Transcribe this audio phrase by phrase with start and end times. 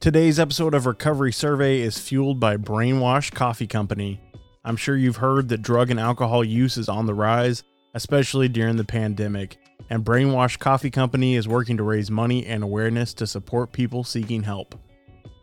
[0.00, 4.20] Today's episode of Recovery Survey is fueled by Brainwash Coffee Company.
[4.64, 7.64] I'm sure you've heard that drug and alcohol use is on the rise,
[7.94, 9.56] especially during the pandemic,
[9.90, 14.44] and Brainwash Coffee Company is working to raise money and awareness to support people seeking
[14.44, 14.76] help.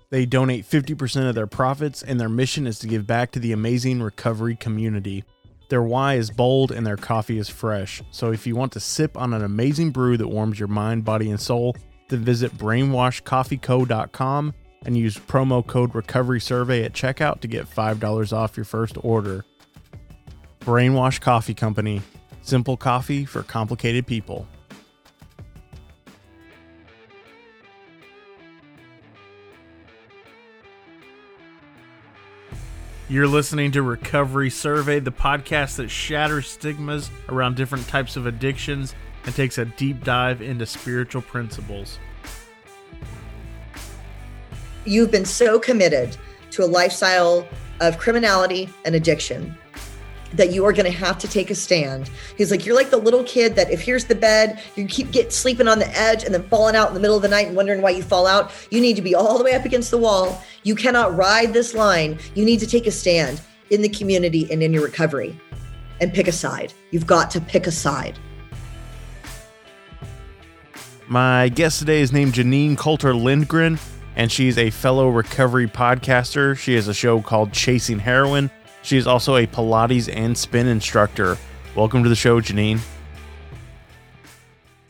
[0.10, 3.52] They donate 50% of their profits, and their mission is to give back to the
[3.52, 5.26] amazing recovery community.
[5.68, 8.02] Their why is bold and their coffee is fresh.
[8.12, 11.30] So if you want to sip on an amazing brew that warms your mind, body,
[11.30, 11.76] and soul,
[12.10, 14.54] then visit brainwashcoffeeco.com
[14.86, 19.46] and use promo code recovery survey at checkout to get $5 off your first order.
[20.62, 22.02] Brainwash Coffee Company.
[22.41, 24.48] Simple coffee for complicated people.
[33.08, 38.96] You're listening to Recovery Survey, the podcast that shatters stigmas around different types of addictions
[39.25, 41.99] and takes a deep dive into spiritual principles.
[44.85, 46.15] You've been so committed
[46.51, 47.48] to a lifestyle
[47.81, 49.57] of criminality and addiction
[50.34, 52.09] that you are going to have to take a stand.
[52.37, 55.32] He's like, you're like the little kid that if here's the bed, you keep get
[55.32, 57.55] sleeping on the edge and then falling out in the middle of the night and
[57.55, 58.51] wondering why you fall out.
[58.70, 60.41] You need to be all the way up against the wall.
[60.63, 62.20] You cannot ride this line.
[62.34, 65.39] You need to take a stand in the community and in your recovery
[66.01, 66.73] and pick a side.
[66.91, 68.19] You've got to pick a side.
[71.07, 73.79] My guest today is named Janine Coulter Lindgren,
[74.16, 76.57] and she's a fellow recovery podcaster.
[76.57, 78.50] She has a show called Chasing Heroine
[78.85, 81.39] she is also a Pilates and spin instructor.
[81.75, 82.79] Welcome to the show, Janine.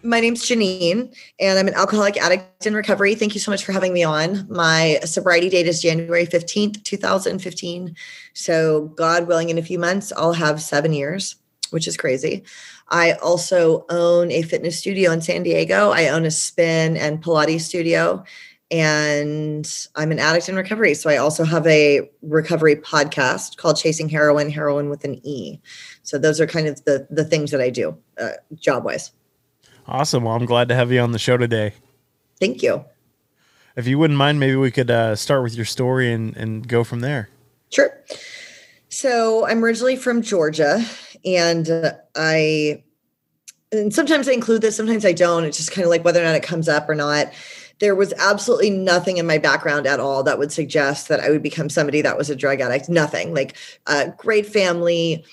[0.03, 3.15] My name's Janine, and I'm an alcoholic addict in recovery.
[3.15, 4.45] Thank you so much for having me on.
[4.49, 7.95] My sobriety date is January 15th, 2015.
[8.33, 11.37] So, God willing, in a few months, I'll have seven years,
[11.75, 12.41] which is crazy.
[12.87, 15.91] I also own a fitness studio in San Diego.
[15.91, 18.23] I own a spin and Pilates studio
[18.71, 20.95] and I'm an addict in recovery.
[20.95, 25.59] So I also have a recovery podcast called Chasing Heroine, Heroin with an E.
[26.03, 29.11] So those are kind of the the things that I do, uh, job wise.
[29.87, 30.23] Awesome.
[30.23, 31.73] Well, I'm glad to have you on the show today.
[32.39, 32.85] Thank you.
[33.75, 36.83] If you wouldn't mind, maybe we could uh, start with your story and and go
[36.83, 37.29] from there.
[37.71, 37.91] Sure.
[38.89, 40.83] So I'm originally from Georgia,
[41.25, 42.83] and uh, I
[43.71, 45.43] and sometimes I include this, sometimes I don't.
[45.43, 47.31] It's just kind of like whether or not it comes up or not
[47.79, 51.43] there was absolutely nothing in my background at all that would suggest that I would
[51.43, 52.89] become somebody that was a drug addict.
[52.89, 53.33] Nothing.
[53.33, 55.25] Like a great family,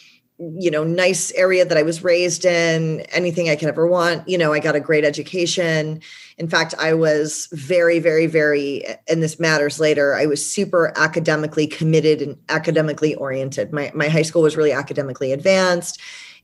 [0.59, 4.29] you know, nice area that I was raised in, anything I could ever want.
[4.29, 6.01] You know, I got a great education.
[6.37, 11.67] In fact, I was very, very, very, and this matters later, I was super academically
[11.67, 13.73] committed and academically oriented.
[13.73, 16.01] My, my high school was really academically advanced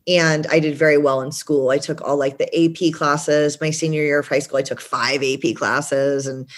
[0.06, 1.70] and I did very well in school.
[1.70, 3.60] I took all like the AP classes.
[3.60, 6.48] My senior year of high school, I took five AP classes and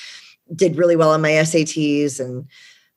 [0.55, 2.47] did really well on my SATs and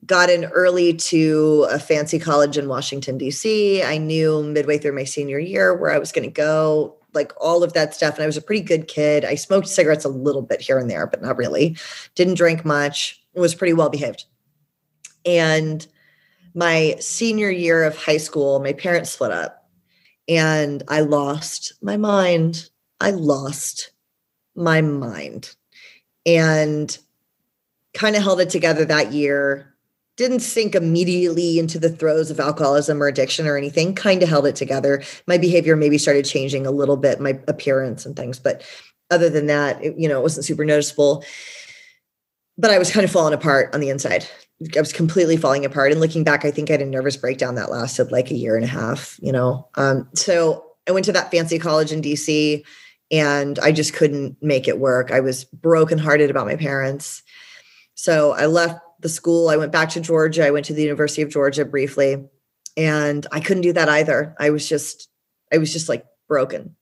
[0.05, 3.83] got in early to a fancy college in Washington, D.C.
[3.83, 7.63] I knew midway through my senior year where I was going to go, like all
[7.63, 8.15] of that stuff.
[8.15, 9.23] And I was a pretty good kid.
[9.25, 11.77] I smoked cigarettes a little bit here and there, but not really.
[12.15, 14.25] Didn't drink much, was pretty well behaved.
[15.25, 15.85] And
[16.53, 19.69] my senior year of high school, my parents split up
[20.27, 22.69] and I lost my mind.
[22.99, 23.91] I lost
[24.55, 25.55] my mind
[26.25, 26.97] and
[27.93, 29.72] kind of held it together that year.
[30.15, 34.45] Didn't sink immediately into the throes of alcoholism or addiction or anything, kind of held
[34.45, 35.03] it together.
[35.27, 38.37] My behavior maybe started changing a little bit, my appearance and things.
[38.37, 38.63] But
[39.09, 41.23] other than that, it, you know, it wasn't super noticeable.
[42.57, 44.27] But I was kind of falling apart on the inside.
[44.75, 45.91] I was completely falling apart.
[45.91, 48.55] And looking back, I think I had a nervous breakdown that lasted like a year
[48.55, 49.67] and a half, you know.
[49.75, 52.63] Um, so I went to that fancy college in DC
[53.11, 55.11] and I just couldn't make it work.
[55.11, 57.23] I was brokenhearted about my parents.
[57.95, 59.49] So I left the school.
[59.49, 60.45] I went back to Georgia.
[60.45, 62.25] I went to the University of Georgia briefly.
[62.75, 64.35] And I couldn't do that either.
[64.39, 65.09] I was just,
[65.53, 66.75] I was just like broken.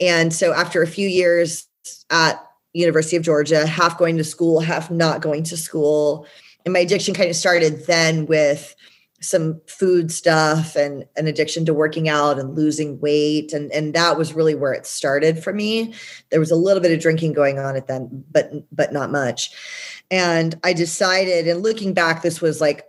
[0.00, 1.68] And so after a few years
[2.10, 6.26] at University of Georgia, half going to school, half not going to school,
[6.64, 8.74] and my addiction kind of started then with
[9.20, 13.52] some food stuff and an addiction to working out and losing weight.
[13.52, 15.94] And and that was really where it started for me.
[16.30, 19.50] There was a little bit of drinking going on at then but but not much.
[20.10, 22.84] And i decided and looking back this was like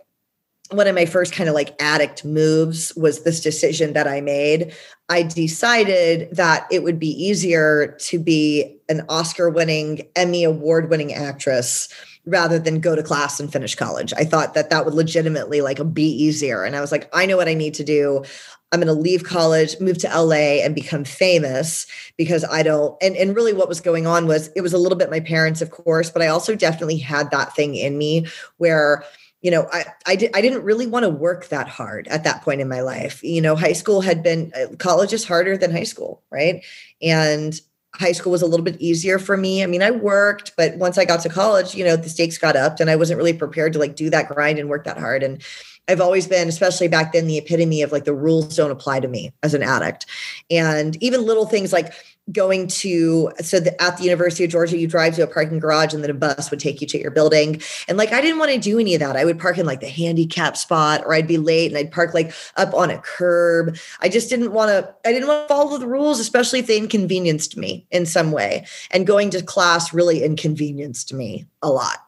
[0.70, 4.74] one of my first kind of like addict moves was this decision that I made.
[5.08, 11.14] I decided that it would be easier to be an Oscar winning, Emmy award winning
[11.14, 11.88] actress
[12.26, 14.12] rather than go to class and finish college.
[14.14, 16.64] I thought that that would legitimately like be easier.
[16.64, 18.22] And I was like, I know what I need to do.
[18.70, 21.86] I'm going to leave college, move to LA and become famous
[22.18, 24.98] because I don't and and really what was going on was it was a little
[24.98, 28.26] bit my parents of course, but I also definitely had that thing in me
[28.58, 29.04] where
[29.40, 32.42] you know, I I, did, I didn't really want to work that hard at that
[32.42, 33.22] point in my life.
[33.22, 36.64] You know, high school had been uh, college is harder than high school, right?
[37.00, 37.58] And
[37.94, 39.62] high school was a little bit easier for me.
[39.62, 42.56] I mean, I worked, but once I got to college, you know, the stakes got
[42.56, 45.22] up and I wasn't really prepared to like do that grind and work that hard.
[45.22, 45.42] And
[45.88, 49.08] I've always been, especially back then, the epitome of like the rules don't apply to
[49.08, 50.06] me as an addict.
[50.50, 51.92] And even little things like
[52.30, 55.94] going to so the, at the University of Georgia, you drive to a parking garage
[55.94, 57.60] and then a bus would take you to your building.
[57.88, 59.16] And like I didn't want to do any of that.
[59.16, 62.12] I would park in like the handicap spot or I'd be late and I'd park
[62.14, 63.76] like up on a curb.
[64.00, 66.78] I just didn't want to, I didn't want to follow the rules, especially if they
[66.78, 68.66] inconvenienced me in some way.
[68.90, 71.98] And going to class really inconvenienced me a lot.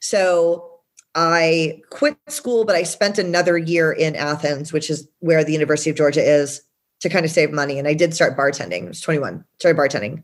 [0.00, 0.71] So
[1.14, 5.90] I quit school, but I spent another year in Athens, which is where the University
[5.90, 6.62] of Georgia is,
[7.00, 7.78] to kind of save money.
[7.78, 8.84] And I did start bartending.
[8.84, 10.22] I was 21, started bartending.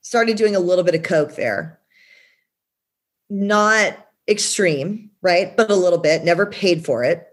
[0.00, 1.78] Started doing a little bit of Coke there.
[3.30, 3.96] Not
[4.28, 5.56] extreme, right?
[5.56, 7.28] But a little bit, never paid for it.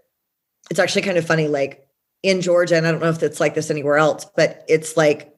[0.70, 1.86] It's actually kind of funny, like
[2.22, 5.34] in Georgia, and I don't know if it's like this anywhere else, but it's like,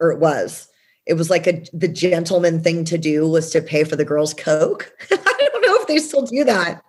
[0.00, 0.68] or it was,
[1.06, 4.34] it was like a the gentleman thing to do was to pay for the girls'
[4.34, 4.92] Coke.
[5.62, 6.82] if they still do that.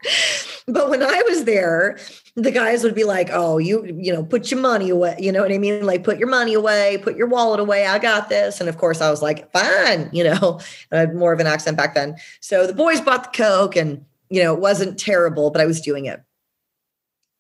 [0.68, 1.98] But when I was there,
[2.36, 5.42] the guys would be like, "Oh, you, you know, put your money away." You know
[5.42, 5.86] what I mean?
[5.86, 7.86] Like, put your money away, put your wallet away.
[7.86, 8.60] I got this.
[8.60, 10.60] And of course, I was like, "Fine," you know.
[10.92, 12.16] I had more of an accent back then.
[12.40, 15.82] So the boys bought the coke, and you know, it wasn't terrible, but I was
[15.82, 16.22] doing it.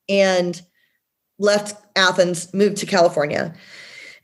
[0.10, 0.62] And
[1.40, 3.54] left Athens, moved to California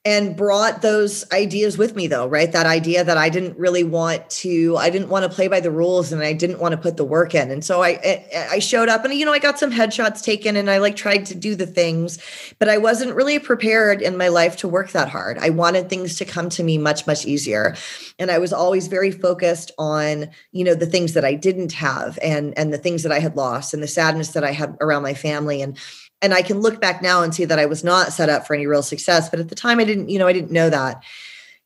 [0.09, 2.51] and brought those ideas with me though right?
[2.51, 5.69] That idea that i didn't really want to i didn't want to play by the
[5.69, 7.51] rules and i didn't want to put the work in.
[7.51, 10.69] And so i i showed up and you know i got some headshots taken and
[10.69, 12.17] i like tried to do the things
[12.57, 15.37] but i wasn't really prepared in my life to work that hard.
[15.37, 17.75] I wanted things to come to me much much easier.
[18.17, 22.17] And i was always very focused on you know the things that i didn't have
[22.23, 25.03] and and the things that i had lost and the sadness that i had around
[25.03, 25.61] my family.
[25.61, 25.77] And
[26.21, 28.53] and I can look back now and see that I was not set up for
[28.53, 29.29] any real success.
[29.29, 31.01] But at the time, I didn't, you know, I didn't know that.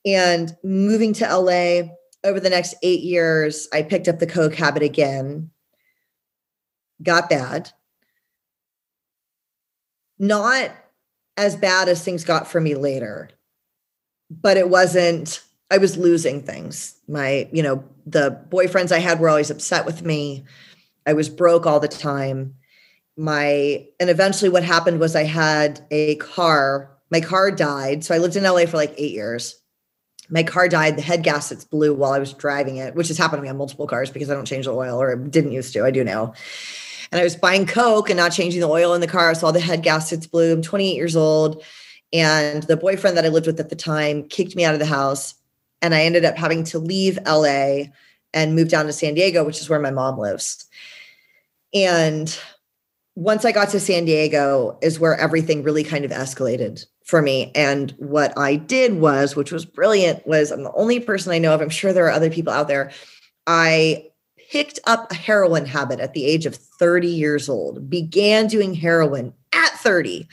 [0.05, 1.89] And moving to LA
[2.23, 5.50] over the next eight years, I picked up the Coke habit again,
[7.01, 7.71] got bad.
[10.19, 10.71] Not
[11.35, 13.31] as bad as things got for me later,
[14.29, 15.41] but it wasn't,
[15.71, 16.95] I was losing things.
[17.07, 20.44] My, you know, the boyfriends I had were always upset with me.
[21.07, 22.56] I was broke all the time
[23.18, 26.89] my and eventually what happened was I had a car.
[27.12, 28.04] My car died.
[28.04, 29.60] So I lived in LA for like eight years.
[30.30, 30.98] My car died.
[30.98, 33.57] The head gaskets blew while I was driving it, which has happened to me on
[33.57, 35.86] multiple cars because I don't change the oil or didn't used to.
[35.86, 36.33] I do now.
[37.12, 39.36] And I was buying Coke and not changing the oil in the car.
[39.36, 40.54] So all the head gaskets blew.
[40.54, 41.63] I'm 28 years old.
[42.12, 44.86] And the boyfriend that I lived with at the time kicked me out of the
[44.88, 45.36] house.
[45.83, 47.86] And I ended up having to leave LA
[48.33, 50.66] and move down to San Diego, which is where my mom lives.
[51.74, 52.36] And
[53.15, 57.51] once I got to San Diego is where everything really kind of escalated for me.
[57.54, 61.54] And what I did was, which was brilliant, was I'm the only person I know
[61.54, 61.62] of.
[61.62, 62.92] I'm sure there are other people out there.
[63.45, 64.10] I
[64.50, 69.33] picked up a heroin habit at the age of 30 years old, began doing heroin
[69.54, 70.27] at 30.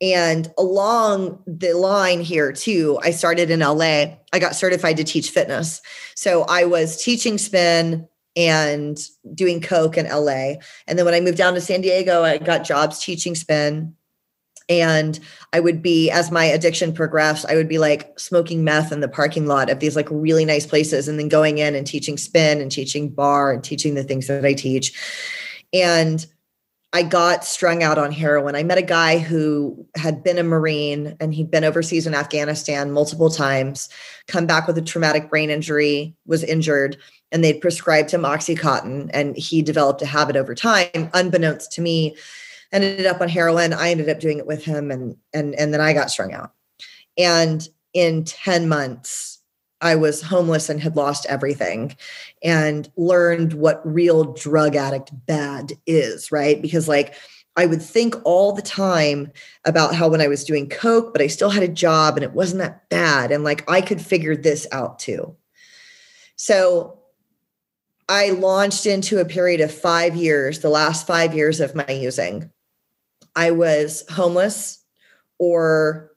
[0.00, 4.16] And along the line here, too, I started in LA.
[4.32, 5.80] I got certified to teach fitness.
[6.16, 8.98] So I was teaching spin, and
[9.34, 10.54] doing coke in LA.
[10.86, 13.94] And then when I moved down to San Diego, I got jobs teaching spin.
[14.68, 15.20] And
[15.52, 19.08] I would be, as my addiction progressed, I would be like smoking meth in the
[19.08, 22.62] parking lot of these like really nice places and then going in and teaching spin
[22.62, 24.94] and teaching barre and teaching the things that I teach.
[25.74, 26.26] And
[26.94, 28.54] I got strung out on heroin.
[28.54, 32.92] I met a guy who had been a Marine and he'd been overseas in Afghanistan
[32.92, 33.88] multiple times,
[34.28, 36.96] come back with a traumatic brain injury, was injured,
[37.32, 39.10] and they'd prescribed him Oxycontin.
[39.12, 42.16] And he developed a habit over time, unbeknownst to me,
[42.72, 43.72] ended up on heroin.
[43.72, 46.52] I ended up doing it with him, and and and then I got strung out.
[47.16, 49.40] And in 10 months,
[49.80, 51.96] I was homeless and had lost everything
[52.42, 56.60] and learned what real drug addict bad is, right?
[56.60, 57.14] Because, like,
[57.56, 59.30] I would think all the time
[59.64, 62.32] about how when I was doing Coke, but I still had a job and it
[62.32, 63.30] wasn't that bad.
[63.30, 65.36] And like, I could figure this out too.
[66.34, 66.98] So
[68.08, 72.50] I launched into a period of five years, the last five years of my using.
[73.34, 74.84] I was homeless
[75.38, 76.10] or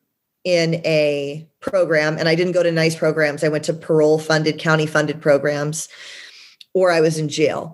[0.43, 3.43] in a program, and I didn't go to nice programs.
[3.43, 5.89] I went to parole funded, county funded programs,
[6.73, 7.73] or I was in jail.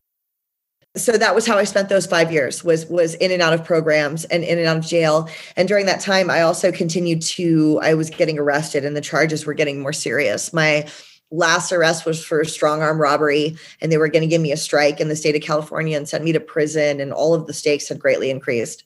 [0.95, 3.65] So that was how I spent those five years was was in and out of
[3.65, 5.27] programs and in and out of jail.
[5.55, 9.45] And during that time, I also continued to I was getting arrested, and the charges
[9.45, 10.53] were getting more serious.
[10.53, 10.87] My
[11.33, 14.57] last arrest was for strong arm robbery and they were going to give me a
[14.57, 17.53] strike in the state of california and send me to prison and all of the
[17.53, 18.83] stakes had greatly increased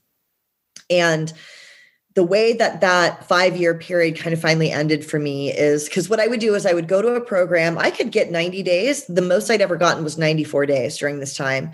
[0.89, 1.34] and
[2.16, 6.10] the way that that five year period kind of finally ended for me is because
[6.10, 7.77] what I would do is I would go to a program.
[7.77, 9.06] I could get 90 days.
[9.06, 11.74] The most I'd ever gotten was 94 days during this time.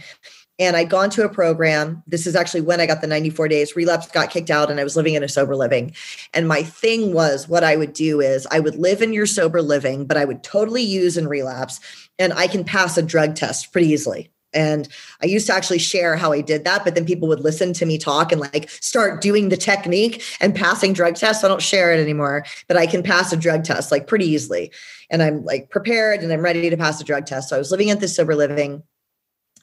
[0.60, 2.04] And I'd gone to a program.
[2.06, 3.76] This is actually when I got the 94 days.
[3.76, 5.96] Relapse got kicked out and I was living in a sober living.
[6.34, 9.62] And my thing was what I would do is I would live in your sober
[9.62, 11.80] living, but I would totally use and relapse.
[12.20, 14.30] And I can pass a drug test pretty easily.
[14.54, 14.88] And
[15.22, 17.86] I used to actually share how I did that, but then people would listen to
[17.86, 21.44] me talk and like start doing the technique and passing drug tests.
[21.44, 24.72] I don't share it anymore, but I can pass a drug test like pretty easily.
[25.10, 27.50] And I'm like prepared and I'm ready to pass a drug test.
[27.50, 28.84] So I was living at this sober living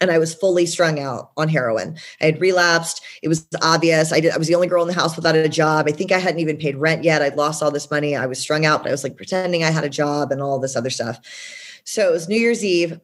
[0.01, 1.97] and I was fully strung out on heroin.
[2.21, 3.03] I had relapsed.
[3.23, 4.13] It was obvious.
[4.13, 4.33] I did.
[4.33, 5.87] I was the only girl in the house without a job.
[5.89, 7.23] I think I hadn't even paid rent yet.
[7.23, 8.17] I'd lost all this money.
[8.17, 10.59] I was strung out, but I was like pretending I had a job and all
[10.59, 11.21] this other stuff.
[11.85, 12.99] So it was New Year's Eve,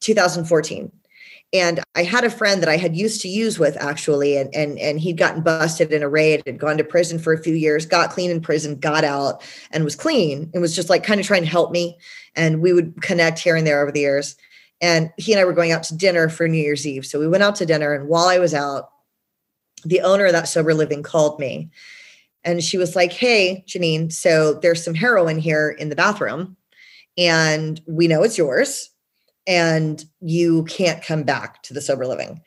[0.00, 0.90] 2014.
[1.52, 4.78] And I had a friend that I had used to use with actually, and and
[4.78, 7.86] and he'd gotten busted in a raid, had gone to prison for a few years,
[7.86, 9.42] got clean in prison, got out,
[9.72, 11.98] and was clean, and was just like kind of trying to help me.
[12.36, 14.36] And we would connect here and there over the years.
[14.80, 17.04] And he and I were going out to dinner for New Year's Eve.
[17.04, 18.90] So we went out to dinner, and while I was out,
[19.84, 21.70] the owner of that sober living called me,
[22.44, 26.56] and she was like, "Hey, Janine, so there's some heroin here in the bathroom,
[27.18, 28.90] and we know it's yours."
[29.46, 32.40] and you can't come back to the sober living.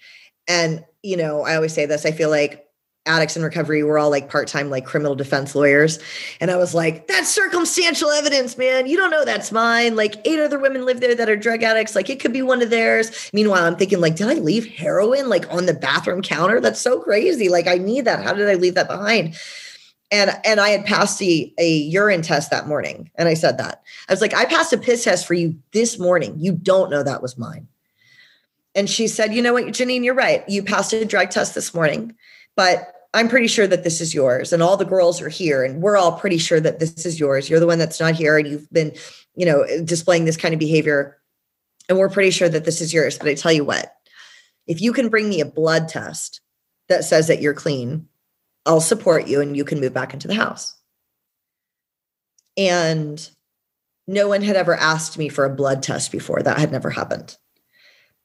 [0.47, 2.62] And, you know, I always say this I feel like
[3.05, 6.00] addicts in recovery we're all like part-time like criminal defense lawyers.
[6.39, 8.88] And i was like that's circumstantial evidence man.
[8.88, 9.95] You don't know that's mine.
[9.95, 11.95] Like eight other women live there that are drug addicts.
[11.95, 13.29] Like it could be one of theirs.
[13.33, 16.62] Meanwhile i'm thinking like did i leave heroin like on the bathroom counter?
[16.62, 17.50] That's so crazy.
[17.50, 18.24] Like i need that.
[18.24, 19.36] How did i leave that behind?
[20.12, 23.81] And and I had passed a, a urine test that morning, and I said that.
[24.07, 26.36] I was like, I passed a piss test for you this morning.
[26.38, 27.67] You don't know that was mine.
[28.75, 30.48] And she said, you know what, Janine, you're right.
[30.48, 32.15] You passed a drug test this morning,
[32.55, 34.51] but I'm pretty sure that this is yours.
[34.51, 37.50] And all the girls are here, and we're all pretty sure that this is yours.
[37.50, 38.93] You're the one that's not here, and you've been,
[39.36, 41.17] you know, displaying this kind of behavior.
[41.89, 43.17] And we're pretty sure that this is yours.
[43.17, 43.93] But I tell you what,
[44.67, 46.41] if you can bring me a blood test
[46.89, 48.07] that says that you're clean,
[48.65, 50.75] I'll support you and you can move back into the house.
[52.55, 53.29] And
[54.07, 56.41] no one had ever asked me for a blood test before.
[56.41, 57.38] That had never happened.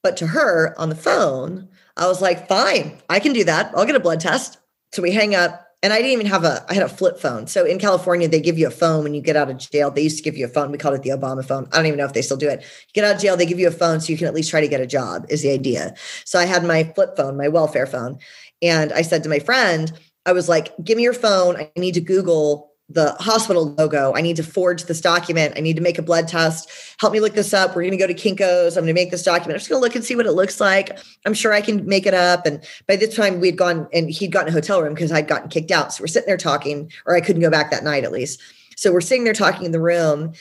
[0.02, 3.72] But to her on the phone, I was like, fine, I can do that.
[3.76, 4.58] I'll get a blood test.
[4.92, 5.64] So we hang up.
[5.80, 7.46] And I didn't even have a, I had a flip phone.
[7.46, 9.92] So in California, they give you a phone when you get out of jail.
[9.92, 10.72] They used to give you a phone.
[10.72, 11.68] We called it the Obama phone.
[11.70, 12.62] I don't even know if they still do it.
[12.62, 14.50] You get out of jail, they give you a phone so you can at least
[14.50, 15.94] try to get a job, is the idea.
[16.24, 18.18] So I had my flip phone, my welfare phone.
[18.60, 19.92] And I said to my friend,
[20.26, 21.56] I was like, give me your phone.
[21.56, 24.14] I need to Google the hospital logo.
[24.14, 25.54] I need to forge this document.
[25.56, 26.70] I need to make a blood test.
[26.98, 27.70] Help me look this up.
[27.70, 28.76] We're going to go to Kinko's.
[28.76, 29.52] I'm going to make this document.
[29.52, 30.98] I'm just going to look and see what it looks like.
[31.26, 32.46] I'm sure I can make it up.
[32.46, 35.50] And by this time, we'd gone and he'd gotten a hotel room because I'd gotten
[35.50, 35.92] kicked out.
[35.92, 38.40] So we're sitting there talking, or I couldn't go back that night at least.
[38.76, 40.32] So we're sitting there talking in the room.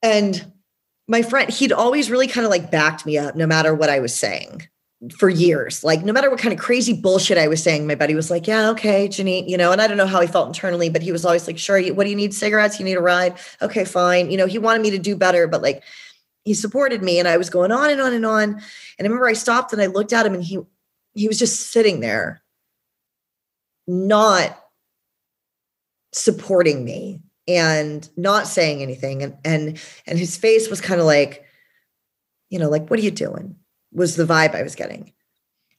[0.00, 0.52] And
[1.08, 3.98] my friend, he'd always really kind of like backed me up no matter what I
[3.98, 4.68] was saying
[5.10, 5.82] for years.
[5.82, 8.46] Like no matter what kind of crazy bullshit I was saying, my buddy was like,
[8.46, 9.72] "Yeah, okay, Janine," you know.
[9.72, 12.04] And I don't know how he felt internally, but he was always like, "Sure, what
[12.04, 12.34] do you need?
[12.34, 12.78] Cigarettes?
[12.78, 13.34] You need a ride?
[13.60, 15.82] Okay, fine." You know, he wanted me to do better, but like
[16.44, 18.42] he supported me, and I was going on and on and on.
[18.50, 18.60] And
[19.00, 20.60] I remember I stopped and I looked at him, and he
[21.14, 22.42] he was just sitting there,
[23.86, 24.58] not
[26.12, 31.44] supporting me and not saying anything, and and and his face was kind of like,
[32.50, 33.56] you know, like, "What are you doing?"
[33.92, 35.12] Was the vibe I was getting.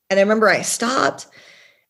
[0.10, 1.28] And I remember I stopped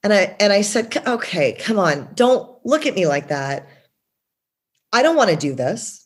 [0.03, 2.09] and I and I said, "Okay, come on.
[2.13, 3.67] Don't look at me like that.
[4.91, 6.03] I don't want to do this.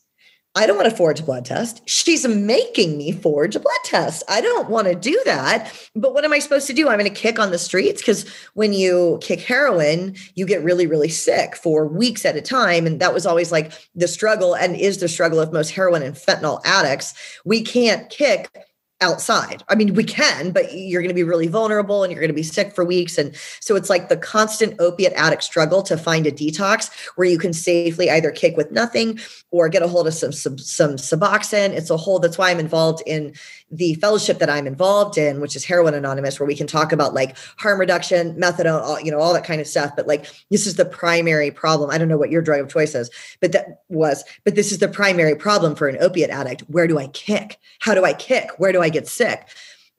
[0.57, 1.87] I don't want to forge a blood test.
[1.87, 4.23] She's making me forge a blood test.
[4.27, 5.71] I don't want to do that.
[5.95, 6.89] But what am I supposed to do?
[6.89, 10.87] I'm going to kick on the streets because when you kick heroin, you get really,
[10.87, 12.87] really sick for weeks at a time.
[12.87, 16.15] And that was always like the struggle and is the struggle of most heroin and
[16.15, 17.13] fentanyl addicts.
[17.45, 18.49] We can't kick
[18.99, 19.63] outside.
[19.67, 22.33] I mean, we can, but you're going to be really vulnerable and you're going to
[22.33, 23.17] be sick for weeks.
[23.17, 27.37] And so it's like the constant opiate addict struggle to find a detox where you
[27.37, 29.19] can safely either kick with nothing
[29.51, 31.71] or get a hold of some some, some Suboxone.
[31.71, 32.19] It's a whole.
[32.19, 33.33] That's why I'm involved in
[33.69, 37.13] the fellowship that I'm involved in, which is Heroin Anonymous, where we can talk about
[37.13, 39.91] like harm reduction, methadone, all, you know, all that kind of stuff.
[39.95, 41.89] But like, this is the primary problem.
[41.89, 43.09] I don't know what your drug of choice is,
[43.41, 46.61] but that was, but this is the primary problem for an opiate addict.
[46.67, 47.59] Where do I kick?
[47.79, 48.51] How do I kick?
[48.57, 49.49] Where do I get sick?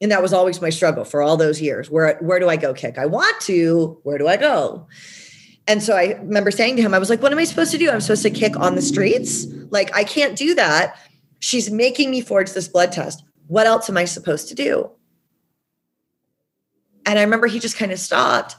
[0.01, 1.91] And that was always my struggle for all those years.
[1.91, 2.97] Where, where do I go kick?
[2.99, 4.87] I want to, where do I go?
[5.67, 7.79] And so I remember saying to him, I was like, what am I supposed to
[7.79, 7.91] do?
[7.91, 9.47] I'm supposed to kick on the streets?
[9.71, 10.99] Like, I can't do that.
[11.41, 13.23] She's making me forge this blood test.
[13.49, 14.91] What else am I supposed to do?
[17.05, 18.55] And I remember he just kind of stopped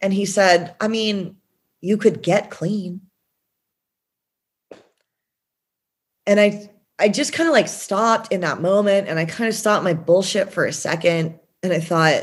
[0.00, 1.36] and he said, I mean,
[1.80, 3.02] you could get clean.
[6.26, 9.54] And I I just kind of like stopped in that moment and I kind of
[9.54, 12.22] stopped my bullshit for a second and I thought,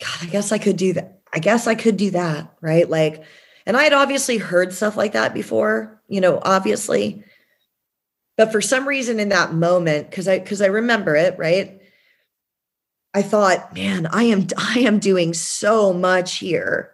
[0.00, 1.20] God, I guess I could do that.
[1.32, 2.88] I guess I could do that, right?
[2.88, 3.24] Like,
[3.64, 7.24] and I had obviously heard stuff like that before, you know, obviously.
[8.36, 11.80] But for some reason in that moment, because I because I remember it, right?
[13.14, 16.92] I thought, man, I am I am doing so much here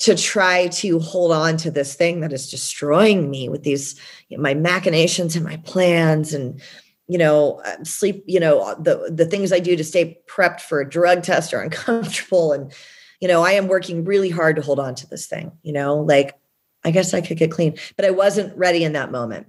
[0.00, 3.98] to try to hold on to this thing that is destroying me with these
[4.28, 6.60] you know, my machinations and my plans and
[7.06, 10.80] you know uh, sleep you know the the things i do to stay prepped for
[10.80, 12.72] a drug test are uncomfortable and
[13.20, 15.96] you know i am working really hard to hold on to this thing you know
[15.96, 16.36] like
[16.84, 19.46] i guess i could get clean but i wasn't ready in that moment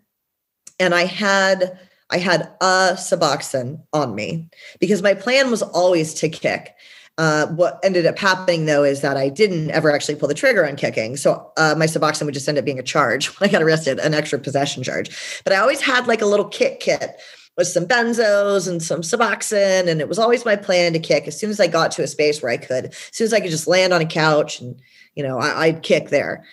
[0.80, 1.78] and i had
[2.10, 6.76] i had a suboxone on me because my plan was always to kick
[7.18, 10.68] uh, what ended up happening though is that I didn't ever actually pull the trigger
[10.68, 11.16] on kicking.
[11.16, 14.00] So uh, my Suboxone would just end up being a charge when I got arrested,
[14.00, 15.42] an extra possession charge.
[15.44, 17.16] But I always had like a little kick kit
[17.58, 19.88] with some benzos and some Suboxone.
[19.88, 22.08] And it was always my plan to kick as soon as I got to a
[22.08, 24.80] space where I could, as soon as I could just land on a couch and,
[25.16, 26.44] you know, I, would kick there.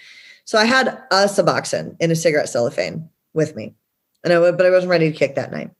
[0.44, 3.74] So I had a Suboxone in a cigarette cellophane with me.
[4.24, 5.70] And I, but I wasn't ready to kick that night.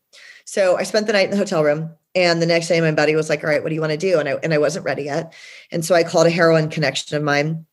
[0.45, 1.95] So I spent the night in the hotel room.
[2.15, 3.97] And the next day, my buddy was like, "All right, what do you want to
[3.97, 5.33] do?" And I and I wasn't ready yet,
[5.71, 7.65] and so I called a heroin connection of mine,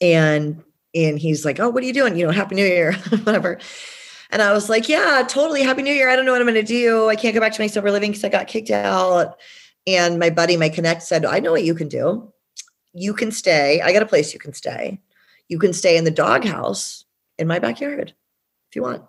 [0.00, 0.62] and
[0.94, 2.16] and he's like, "Oh, what are you doing?
[2.16, 2.92] You know, Happy New Year,
[3.24, 3.58] whatever."
[4.30, 6.08] And I was like, "Yeah, totally, Happy New Year.
[6.08, 7.08] I don't know what I'm to do.
[7.08, 9.40] I can't go back to my sober living because I got kicked out."
[9.86, 12.32] And my buddy, my connect, said, "I know what you can do.
[12.92, 13.80] You can stay.
[13.80, 15.00] I got a place you can stay.
[15.48, 17.04] You can stay in the doghouse
[17.38, 18.14] in my backyard
[18.70, 19.02] if you want."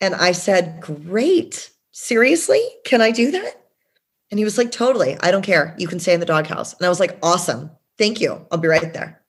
[0.00, 2.60] And I said, "Great." seriously?
[2.84, 3.54] Can I do that?
[4.30, 5.16] And he was like, totally.
[5.20, 5.74] I don't care.
[5.78, 6.74] You can stay in the doghouse.
[6.74, 7.70] And I was like, awesome.
[7.98, 8.46] Thank you.
[8.52, 9.20] I'll be right there.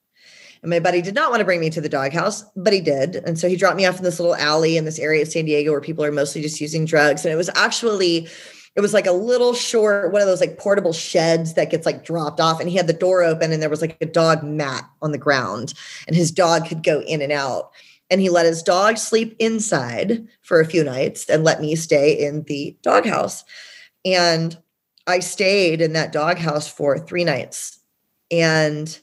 [0.61, 3.15] And my buddy did not want to bring me to the doghouse, but he did.
[3.15, 5.45] And so he dropped me off in this little alley in this area of San
[5.45, 7.25] Diego where people are mostly just using drugs.
[7.25, 8.27] And it was actually,
[8.75, 12.05] it was like a little short, one of those like portable sheds that gets like
[12.05, 12.59] dropped off.
[12.59, 15.17] And he had the door open and there was like a dog mat on the
[15.17, 15.73] ground
[16.07, 17.71] and his dog could go in and out
[18.09, 22.13] and he let his dog sleep inside for a few nights and let me stay
[22.13, 23.43] in the doghouse.
[24.05, 24.57] And
[25.07, 27.79] I stayed in that doghouse for three nights
[28.31, 28.99] and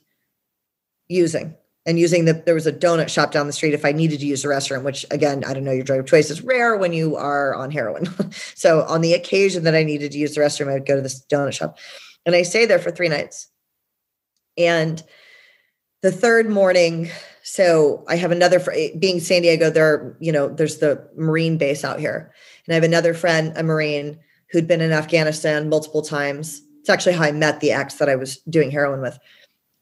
[1.09, 1.55] using
[1.87, 4.27] and using the there was a donut shop down the street if I needed to
[4.27, 6.93] use the restroom, which again, I don't know, your drug of choice is rare when
[6.93, 8.07] you are on heroin.
[8.55, 11.03] so on the occasion that I needed to use the restroom, I would go to
[11.03, 11.79] this donut shop.
[12.27, 13.49] And I stayed there for three nights.
[14.59, 15.03] And
[16.03, 17.11] the third morning,
[17.43, 19.71] so I have another friend, being San Diego.
[19.71, 22.33] There, you know, there's the Marine base out here,
[22.67, 24.19] and I have another friend, a Marine,
[24.51, 26.63] who'd been in Afghanistan multiple times.
[26.81, 29.19] It's actually how I met the ex that I was doing heroin with.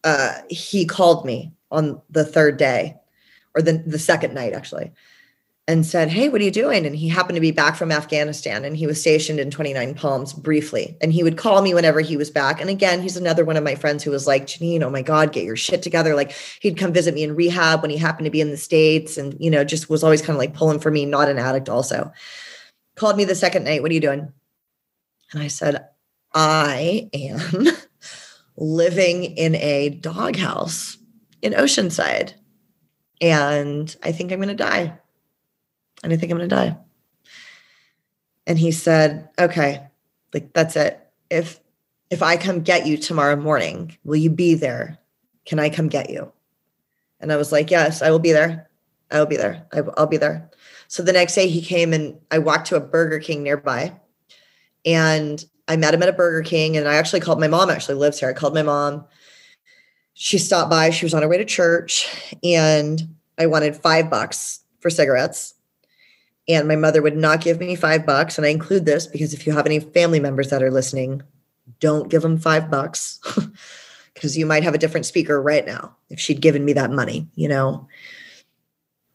[0.05, 2.96] Uh, he called me on the third day,
[3.55, 4.92] or the the second night actually,
[5.66, 6.85] and said, Hey, what are you doing?
[6.85, 10.35] And he happened to be back from Afghanistan and he was stationed in 29 Palms
[10.35, 10.96] briefly.
[11.00, 12.61] And he would call me whenever he was back.
[12.61, 15.33] And again, he's another one of my friends who was like, Janine, oh my God,
[15.33, 16.14] get your shit together.
[16.14, 19.16] Like he'd come visit me in rehab when he happened to be in the States
[19.16, 21.70] and, you know, just was always kind of like pulling for me, not an addict
[21.70, 22.12] also.
[22.96, 24.33] Called me the second night, What are you doing?
[25.33, 25.88] And I said,
[26.35, 27.68] I am
[28.57, 30.98] living in a doghouse
[31.40, 32.35] in Oceanside.
[33.20, 34.98] And I think I'm going to die
[36.05, 36.77] and I think I'm going to die.
[38.47, 39.88] And he said, okay,
[40.35, 41.01] like that's it.
[41.31, 41.59] If,
[42.11, 44.99] if I come get you tomorrow morning, will you be there?
[45.47, 46.31] Can I come get you?
[47.21, 48.69] And I was like, yes, I will be there.
[49.11, 49.67] I will be there.
[49.97, 50.51] I'll be there.
[50.88, 53.99] So the next day he came and I walked to a Burger King nearby
[54.85, 56.77] and I met him at a Burger King.
[56.77, 58.29] And I actually called my mom, actually lives here.
[58.29, 59.07] I called my mom.
[60.12, 60.90] She stopped by.
[60.90, 62.07] She was on her way to church
[62.43, 63.03] and
[63.38, 65.55] I wanted five bucks for cigarettes
[66.48, 68.37] and my mother would not give me five bucks.
[68.37, 71.22] And I include this because if you have any family members that are listening,
[71.80, 73.20] don't give them five bucks
[74.14, 77.28] because you might have a different speaker right now if she'd given me that money,
[77.35, 77.88] you know.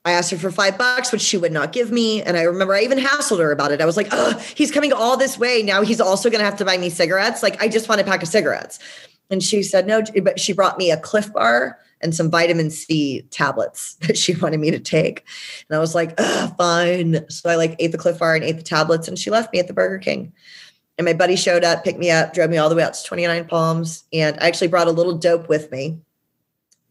[0.06, 2.24] I asked her for five bucks, which she would not give me.
[2.24, 3.82] And I remember I even hassled her about it.
[3.82, 5.62] I was like, oh, he's coming all this way.
[5.62, 7.44] Now he's also going to have to buy me cigarettes.
[7.44, 8.80] Like, I just want a pack of cigarettes.
[9.30, 13.24] And she said, no, but she brought me a Clif bar and some vitamin C
[13.30, 15.26] tablets that she wanted me to take.
[15.70, 16.18] And I was like,
[16.58, 17.30] fine.
[17.30, 19.60] So I like ate the Clif bar and ate the tablets and she left me
[19.60, 20.34] at the Burger King.
[20.98, 23.04] And my buddy showed up, picked me up, drove me all the way out to
[23.04, 24.04] 29 Palms.
[24.12, 26.00] And I actually brought a little dope with me.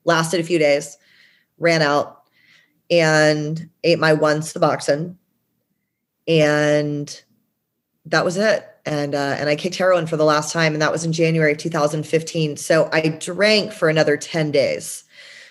[0.05, 0.97] Lasted a few days,
[1.59, 2.23] ran out
[2.91, 5.17] and ate my one Suboxone.
[6.27, 7.23] And
[8.07, 8.67] that was it.
[8.89, 11.53] And uh, and I kicked heroin for the last time, and that was in January
[11.53, 12.57] of 2015.
[12.57, 15.05] So I drank for another 10 days.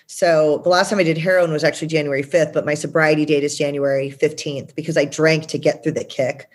[0.08, 3.44] So the last time I did heroin was actually January 5th, but my sobriety date
[3.44, 6.50] is January 15th because I drank to get through the kick.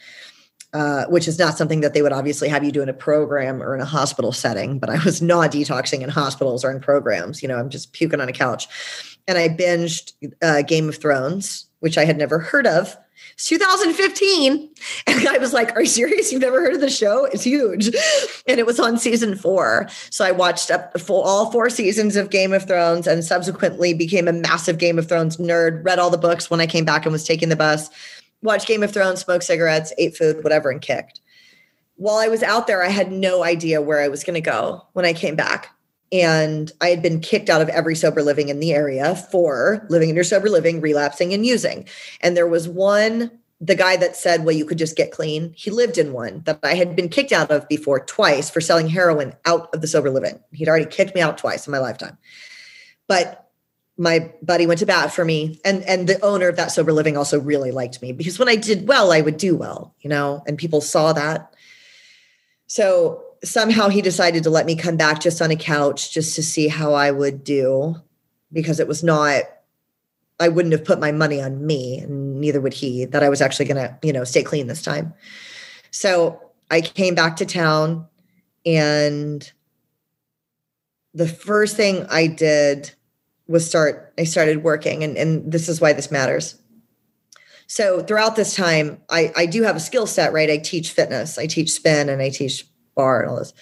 [0.73, 3.61] Uh, which is not something that they would obviously have you do in a program
[3.61, 4.79] or in a hospital setting.
[4.79, 7.43] But I was not detoxing in hospitals or in programs.
[7.43, 8.67] You know, I'm just puking on a couch.
[9.27, 12.97] And I binged uh, Game of Thrones, which I had never heard of.
[13.34, 14.69] It's 2015.
[15.08, 16.32] And I was like, Are you serious?
[16.32, 17.26] You've never heard of the show?
[17.26, 17.89] It's huge.
[18.47, 19.88] And it was on season four.
[20.10, 24.28] So I watched up full, all four seasons of Game of Thrones and subsequently became
[24.28, 27.13] a massive Game of Thrones nerd, read all the books when I came back and
[27.13, 27.89] was taking the bus
[28.43, 31.21] watched Game of Thrones, smoked cigarettes, ate food, whatever, and kicked.
[31.95, 34.86] While I was out there, I had no idea where I was going to go
[34.93, 35.69] when I came back.
[36.13, 40.10] And I had been kicked out of every sober living in the area for living
[40.10, 41.88] in your sober living, relapsing, and using.
[42.21, 45.54] And there was one, the guy that said, Well, you could just get clean.
[45.58, 48.88] He lived in one that I had been kicked out of before twice for selling
[48.88, 50.39] heroin out of the sober living.
[50.52, 52.19] He'd already kicked me out twice in my lifetime.
[53.08, 53.43] But
[53.97, 57.15] my buddy went to bat for me and and the owner of that sober living
[57.15, 60.43] also really liked me because when i did well i would do well you know
[60.47, 61.54] and people saw that
[62.65, 66.43] so somehow he decided to let me come back just on a couch just to
[66.43, 67.95] see how i would do
[68.51, 69.43] because it was not
[70.39, 73.41] i wouldn't have put my money on me and neither would he that i was
[73.41, 75.13] actually going to you know stay clean this time.
[75.91, 78.08] So i came back to town
[78.65, 79.51] and
[81.13, 82.91] the first thing i did
[83.47, 86.58] was start i started working and, and this is why this matters.
[87.67, 90.49] So throughout this time i i do have a skill set right?
[90.49, 93.53] I teach fitness i teach spin and i teach barre and all this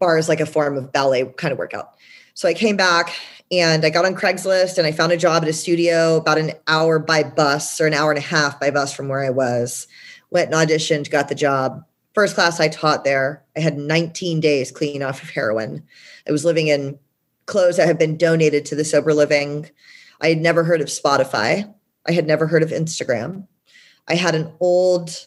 [0.00, 1.94] Barre is like a form of ballet kind of workout
[2.34, 3.14] so i came back
[3.50, 6.52] and i got on craigslist and i found a job at a studio about an
[6.66, 9.86] hour by bus or an hour and a half by bus from where i was
[10.30, 14.70] went and auditioned got the job first class i taught there i had 19 days
[14.70, 15.82] clean off of heroin
[16.28, 16.98] i was living in
[17.48, 19.68] clothes that have been donated to the sober living.
[20.20, 21.74] I had never heard of Spotify.
[22.06, 23.48] I had never heard of Instagram.
[24.06, 25.26] I had an old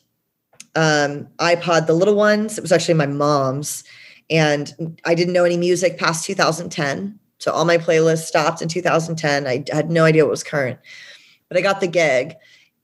[0.76, 2.58] um, iPod, the little ones.
[2.58, 3.84] It was actually my mom's.
[4.30, 7.20] And I didn't know any music past 2010.
[7.40, 9.48] So all my playlists stopped in 2010.
[9.48, 10.80] I had no idea what was current,
[11.50, 12.36] but I got the gig.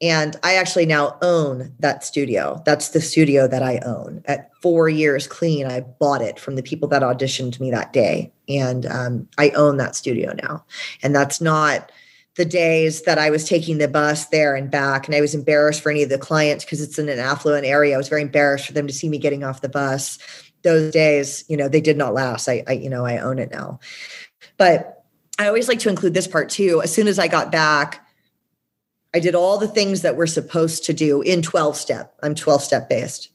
[0.02, 2.62] And I actually now own that studio.
[2.66, 4.22] That's the studio that I own.
[4.26, 8.32] At four years clean, I bought it from the people that auditioned me that day.
[8.48, 10.64] And um, I own that studio now.
[11.02, 11.92] And that's not
[12.38, 15.08] the days that I was taking the bus there and back.
[15.08, 17.96] And I was embarrassed for any of the clients because it's in an affluent area.
[17.96, 20.20] I was very embarrassed for them to see me getting off the bus.
[20.62, 22.48] Those days, you know, they did not last.
[22.48, 23.80] I, I you know, I own it now.
[24.58, 25.04] But
[25.40, 26.82] I always like to include this part too.
[26.84, 28.08] As soon as I got back,
[29.16, 32.14] I did all the things that we're supposed to do in 12 step.
[32.22, 33.30] I'm 12 step based.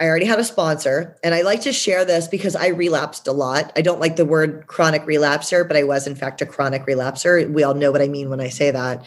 [0.00, 3.32] I already had a sponsor, and I like to share this because I relapsed a
[3.32, 3.72] lot.
[3.76, 7.48] I don't like the word chronic relapser, but I was, in fact, a chronic relapser.
[7.52, 9.04] We all know what I mean when I say that.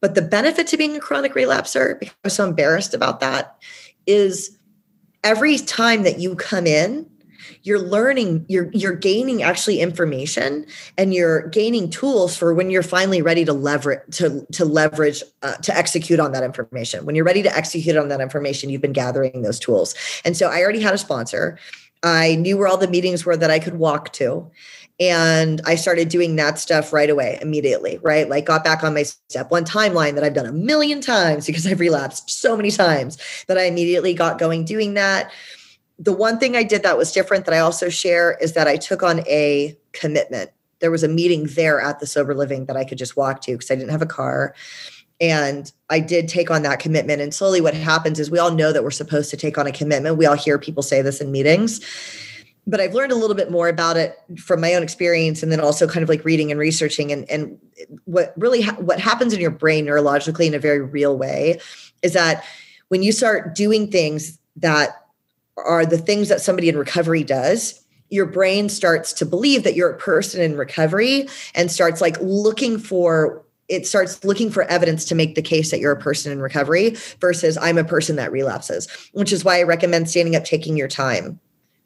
[0.00, 3.56] But the benefit to being a chronic relapser, because I'm so embarrassed about that,
[4.06, 4.58] is
[5.22, 7.08] every time that you come in,
[7.62, 10.66] you're learning you're you're gaining actually information
[10.98, 15.54] and you're gaining tools for when you're finally ready to leverage to to leverage uh,
[15.56, 17.04] to execute on that information.
[17.04, 19.94] When you're ready to execute on that information you've been gathering those tools.
[20.24, 21.58] And so i already had a sponsor.
[22.02, 24.50] I knew where all the meetings were that i could walk to
[25.00, 28.28] and I started doing that stuff right away, immediately, right?
[28.28, 31.66] Like got back on my step one timeline that I've done a million times because
[31.66, 33.16] I've relapsed so many times
[33.48, 35.32] that I immediately got going doing that
[36.00, 38.76] the one thing I did that was different that I also share is that I
[38.76, 40.50] took on a commitment.
[40.80, 43.52] There was a meeting there at the sober living that I could just walk to
[43.52, 44.54] because I didn't have a car.
[45.20, 47.20] And I did take on that commitment.
[47.20, 49.72] And slowly, what happens is we all know that we're supposed to take on a
[49.72, 50.16] commitment.
[50.16, 51.80] We all hear people say this in meetings.
[52.66, 55.60] But I've learned a little bit more about it from my own experience, and then
[55.60, 57.12] also kind of like reading and researching.
[57.12, 57.58] And, and
[58.04, 61.60] what really ha- what happens in your brain neurologically in a very real way
[62.02, 62.44] is that
[62.88, 64.99] when you start doing things that
[65.62, 69.90] are the things that somebody in recovery does your brain starts to believe that you're
[69.90, 75.14] a person in recovery and starts like looking for it starts looking for evidence to
[75.14, 78.88] make the case that you're a person in recovery versus I'm a person that relapses,
[79.12, 81.38] which is why I recommend standing up, taking your time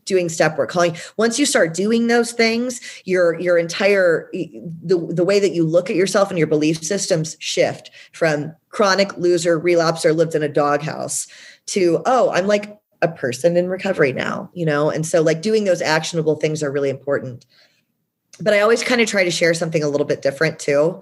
[0.06, 5.24] doing step work calling once you start doing those things your your entire the, the
[5.24, 10.14] way that you look at yourself and your belief systems shift from chronic loser relapser
[10.14, 11.26] lived in a doghouse
[11.64, 15.64] to oh i'm like a person in recovery now you know and so like doing
[15.64, 17.46] those actionable things are really important
[18.40, 21.00] but i always kind of try to share something a little bit different too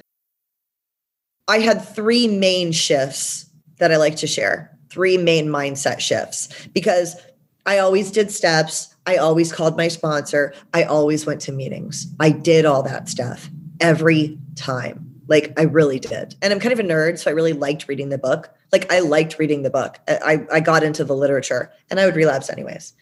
[1.48, 7.16] i had three main shifts that i like to share three main mindset shifts because
[7.64, 8.94] I always did steps.
[9.06, 10.52] I always called my sponsor.
[10.74, 12.06] I always went to meetings.
[12.20, 13.48] I did all that stuff
[13.80, 15.11] every time.
[15.28, 16.34] Like I really did.
[16.42, 18.50] And I'm kind of a nerd, so I really liked reading the book.
[18.72, 19.98] Like I liked reading the book.
[20.08, 22.94] I, I got into the literature and I would relapse anyways.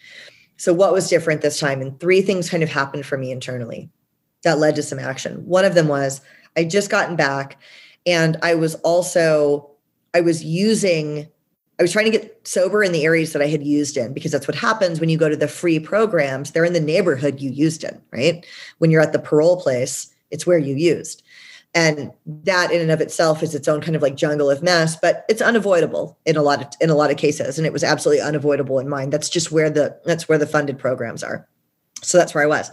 [0.56, 1.80] So what was different this time?
[1.80, 3.88] And three things kind of happened for me internally
[4.42, 5.46] that led to some action.
[5.46, 6.20] One of them was
[6.56, 7.58] I just gotten back
[8.06, 9.70] and I was also
[10.14, 11.28] I was using
[11.78, 14.32] I was trying to get sober in the areas that I had used in because
[14.32, 16.50] that's what happens when you go to the free programs.
[16.50, 18.44] They're in the neighborhood you used in, right?
[18.78, 21.22] When you're at the parole place, it's where you used.
[21.72, 24.96] And that in and of itself is its own kind of like jungle of mess,
[24.96, 27.58] but it's unavoidable in a lot of in a lot of cases.
[27.58, 29.10] And it was absolutely unavoidable in mine.
[29.10, 31.48] That's just where the that's where the funded programs are.
[32.02, 32.70] So that's where I was.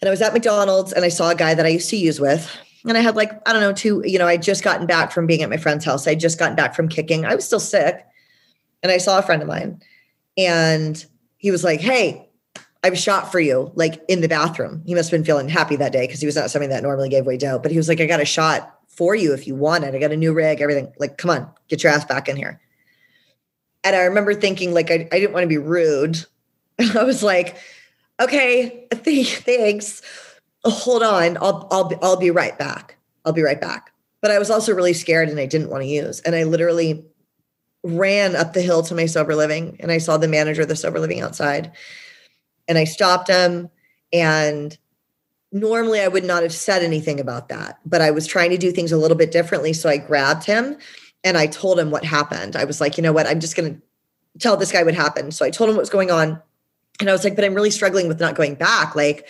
[0.00, 2.20] And I was at McDonald's and I saw a guy that I used to use
[2.20, 2.50] with
[2.86, 5.26] and I had like, I don't know, two, you know, I just gotten back from
[5.26, 6.06] being at my friend's house.
[6.06, 7.24] I just gotten back from kicking.
[7.24, 8.04] I was still sick.
[8.82, 9.80] And I saw a friend of mine
[10.36, 11.04] and
[11.38, 12.28] he was like, Hey,
[12.84, 14.82] I've shot for you, like in the bathroom.
[14.86, 17.08] He must have been feeling happy that day because he was not something that normally
[17.08, 17.62] gave way dope.
[17.62, 19.94] But he was like, I got a shot for you if you want it.
[19.94, 20.92] I got a new rig, everything.
[20.98, 22.60] Like, come on, get your ass back in here.
[23.82, 26.24] And I remember thinking, like, I, I didn't want to be rude.
[26.94, 27.56] I was like,
[28.20, 30.02] okay, thanks
[30.64, 32.96] hold on, I'll I'll I'll be right back.
[33.24, 33.92] I'll be right back.
[34.20, 36.20] But I was also really scared and I didn't want to use.
[36.20, 37.04] And I literally
[37.82, 40.76] ran up the hill to my sober living and I saw the manager of the
[40.76, 41.72] sober living outside.
[42.68, 43.70] And I stopped him
[44.12, 44.76] and
[45.52, 48.72] normally I would not have said anything about that, but I was trying to do
[48.72, 49.72] things a little bit differently.
[49.72, 50.76] So I grabbed him
[51.22, 52.56] and I told him what happened.
[52.56, 53.26] I was like, you know what?
[53.26, 53.82] I'm just going to
[54.38, 55.34] tell this guy what happened.
[55.34, 56.40] So I told him what was going on.
[57.00, 58.94] And I was like, but I'm really struggling with not going back.
[58.94, 59.26] Like,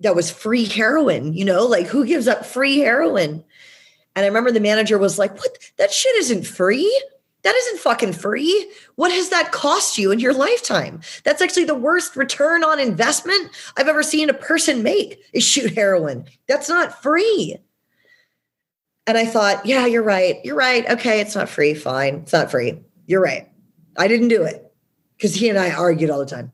[0.00, 3.44] that was free heroin, you know, like who gives up free heroin?
[4.14, 5.58] And I remember the manager was like, What?
[5.78, 7.02] That shit isn't free.
[7.46, 8.72] That isn't fucking free.
[8.96, 11.00] What has that cost you in your lifetime?
[11.22, 15.72] That's actually the worst return on investment I've ever seen a person make is shoot
[15.72, 16.24] heroin.
[16.48, 17.56] That's not free.
[19.06, 20.40] And I thought, yeah, you're right.
[20.42, 20.90] You're right.
[20.90, 21.74] Okay, it's not free.
[21.74, 22.16] Fine.
[22.16, 22.80] It's not free.
[23.06, 23.48] You're right.
[23.96, 24.68] I didn't do it
[25.16, 26.50] because he and I argued all the time.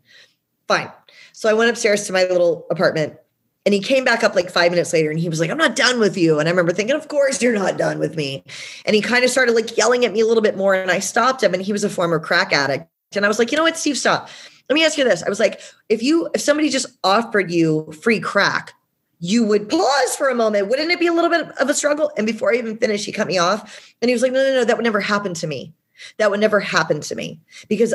[0.69, 0.93] Fine.
[1.33, 3.17] So I went upstairs to my little apartment
[3.65, 5.77] and he came back up like five minutes later and he was like, I'm not
[5.77, 6.39] done with you.
[6.39, 8.45] And I remember thinking, Of course you're not done with me.
[8.85, 10.75] And he kind of started like yelling at me a little bit more.
[10.75, 12.89] And I stopped him and he was a former crack addict.
[13.15, 14.29] And I was like, You know what, Steve, stop.
[14.69, 15.23] Let me ask you this.
[15.23, 18.73] I was like, if you if somebody just offered you free crack,
[19.21, 20.69] you would pause for a moment.
[20.69, 22.11] Wouldn't it be a little bit of a struggle?
[22.17, 24.55] And before I even finished, he cut me off and he was like, No, no,
[24.55, 25.73] no, that would never happen to me.
[26.19, 27.95] That would never happen to me because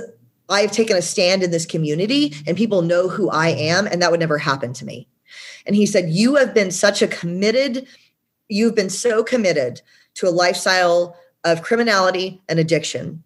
[0.50, 4.12] I've taken a stand in this community and people know who I am, and that
[4.12, 5.10] would never happen to me.
[5.66, 7.88] And he said, You have been such a committed,
[8.50, 9.82] you've been so committed
[10.16, 13.24] to a lifestyle of criminality and addiction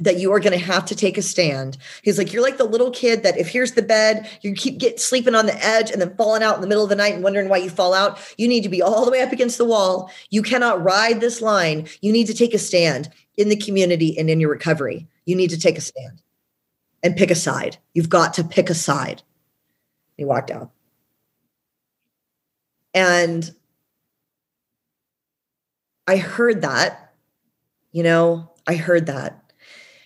[0.00, 1.76] that you are going to have to take a stand.
[2.02, 4.98] He's like, you're like the little kid that if here's the bed, you keep get
[4.98, 7.22] sleeping on the edge and then falling out in the middle of the night and
[7.22, 8.18] wondering why you fall out.
[8.38, 10.10] You need to be all the way up against the wall.
[10.30, 11.86] You cannot ride this line.
[12.00, 15.06] You need to take a stand in the community and in your recovery.
[15.26, 16.22] You need to take a stand
[17.02, 17.76] and pick a side.
[17.94, 19.22] You've got to pick a side.
[20.16, 20.70] He walked out.
[22.94, 23.50] And
[26.06, 27.12] I heard that,
[27.92, 29.52] you know, I heard that.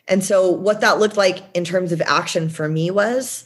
[0.06, 3.44] And so, what that looked like in terms of action for me was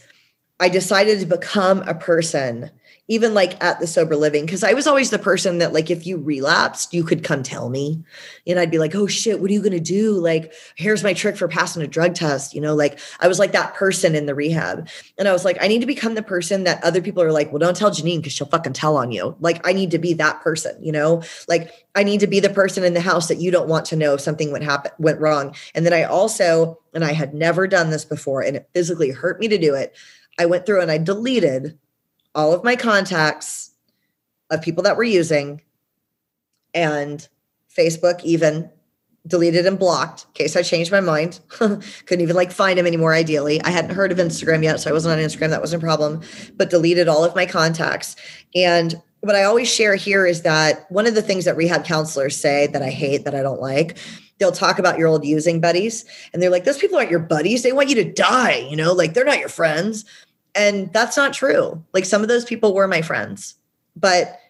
[0.59, 2.71] I decided to become a person
[3.09, 6.07] even like at the sober living because i was always the person that like if
[6.07, 8.03] you relapsed you could come tell me.
[8.47, 10.13] And i'd be like oh shit what are you going to do?
[10.13, 13.53] Like here's my trick for passing a drug test you know like i was like
[13.53, 14.89] that person in the rehab.
[15.17, 17.51] And i was like i need to become the person that other people are like
[17.51, 19.37] well don't tell janine because she'll fucking tell on you.
[19.41, 21.23] Like i need to be that person you know?
[21.49, 23.97] Like i need to be the person in the house that you don't want to
[23.97, 25.55] know if something went happen went wrong.
[25.75, 29.41] And then i also and i had never done this before and it physically hurt
[29.41, 29.97] me to do it
[30.39, 31.79] i went through and i deleted
[32.35, 33.73] all of my contacts
[34.51, 35.63] of people that were using
[36.75, 37.27] and
[37.77, 38.71] Facebook even
[39.27, 41.41] deleted and blocked in case I changed my mind.
[41.49, 43.61] Couldn't even like find him anymore, ideally.
[43.63, 45.51] I hadn't heard of Instagram yet, so I wasn't on Instagram.
[45.51, 46.23] That wasn't a problem,
[46.57, 48.17] but deleted all of my contacts.
[48.55, 52.37] And what I always share here is that one of the things that rehab counselors
[52.37, 53.99] say that I hate, that I don't like,
[54.39, 57.63] they'll talk about your old using buddies and they're like, those people aren't your buddies.
[57.63, 60.05] They want you to die, you know, like they're not your friends.
[60.59, 61.85] And that's not true.
[61.95, 63.55] Like some of those people were my friends,
[63.95, 64.41] but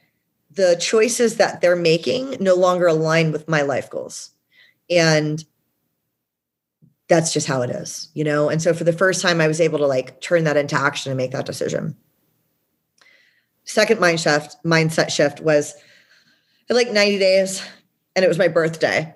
[0.50, 4.30] the choices that they're making no longer align with my life goals.
[4.88, 5.44] And
[7.08, 8.48] that's just how it is, you know?
[8.48, 11.12] And so for the first time, I was able to like turn that into action
[11.12, 11.94] and make that decision.
[13.64, 15.74] Second mind shift, mindset shift was
[16.70, 17.62] like 90 days
[18.16, 19.14] and it was my birthday.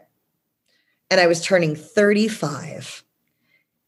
[1.11, 3.03] And I was turning 35.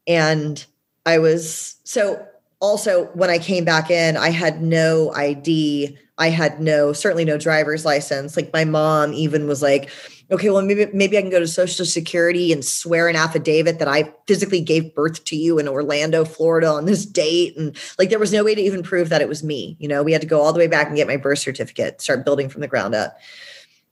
[0.06, 0.64] And
[1.04, 2.26] I was so
[2.64, 5.96] also when I came back in, I had no ID.
[6.16, 8.37] I had no, certainly no driver's license.
[8.37, 9.90] Like my mom even was like,
[10.31, 13.88] okay, well, maybe maybe I can go to Social Security and swear an affidavit that
[13.88, 17.57] I physically gave birth to you in Orlando, Florida on this date.
[17.57, 19.77] And like there was no way to even prove that it was me.
[19.79, 22.00] You know, we had to go all the way back and get my birth certificate,
[22.00, 23.18] start building from the ground up.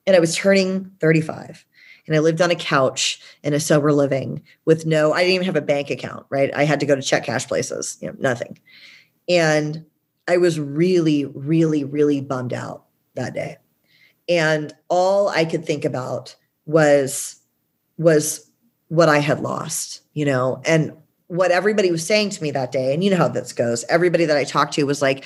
[0.06, 1.64] And I was turning 35
[2.12, 5.46] and I lived on a couch in a sober living with no, I didn't even
[5.46, 6.54] have a bank account, right?
[6.54, 8.58] I had to go to check cash places, you know, nothing.
[9.30, 9.86] And
[10.28, 13.56] I was really, really, really bummed out that day.
[14.28, 17.40] And all I could think about was
[17.96, 18.46] was
[18.88, 20.92] what I had lost, you know, and
[21.28, 22.92] what everybody was saying to me that day.
[22.92, 23.84] And you know how this goes.
[23.88, 25.24] Everybody that I talked to was like,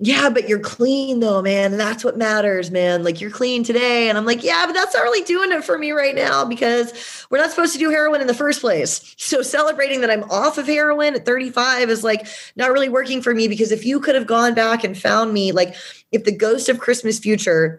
[0.00, 1.72] yeah, but you're clean though, man.
[1.72, 3.02] And that's what matters, man.
[3.02, 4.08] Like you're clean today.
[4.08, 7.26] And I'm like, yeah, but that's not really doing it for me right now because
[7.30, 9.14] we're not supposed to do heroin in the first place.
[9.28, 13.34] So celebrating that I'm off of heroin at 35 is like not really working for
[13.34, 15.74] me because if you could have gone back and found me, like
[16.12, 17.78] if the ghost of Christmas future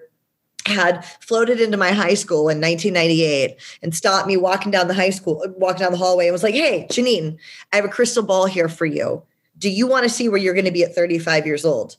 [0.68, 5.10] had floated into my high school in 1998 and stopped me walking down the high
[5.10, 7.40] school, walking down the hallway and was like, Hey, Janine,
[7.74, 9.24] I have a crystal ball here for you.
[9.58, 11.98] Do you want to see where you're going to be at 35 years old?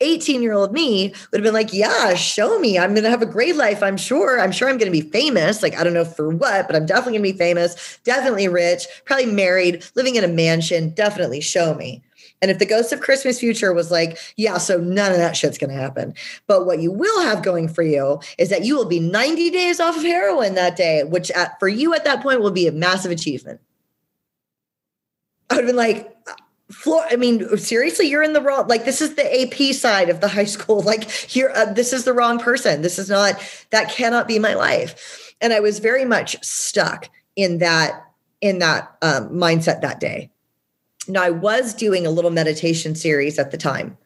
[0.00, 2.78] 18 year old me would have been like, Yeah, show me.
[2.78, 3.82] I'm going to have a great life.
[3.82, 4.40] I'm sure.
[4.40, 5.62] I'm sure I'm going to be famous.
[5.62, 8.86] Like, I don't know for what, but I'm definitely going to be famous, definitely rich,
[9.04, 10.90] probably married, living in a mansion.
[10.90, 12.02] Definitely show me.
[12.42, 15.56] And if the ghost of Christmas future was like, yeah, so none of that shit's
[15.56, 16.12] going to happen.
[16.46, 19.80] But what you will have going for you is that you will be 90 days
[19.80, 22.72] off of heroin that day, which at, for you at that point will be a
[22.72, 23.60] massive achievement.
[25.48, 26.14] I would have been like,
[26.70, 28.66] Floor, I mean, seriously, you're in the wrong.
[28.68, 30.82] Like, this is the AP side of the high school.
[30.82, 32.82] Like, here, uh, this is the wrong person.
[32.82, 33.34] This is not.
[33.70, 35.34] That cannot be my life.
[35.40, 38.04] And I was very much stuck in that
[38.40, 40.30] in that um, mindset that day.
[41.08, 43.96] Now, I was doing a little meditation series at the time.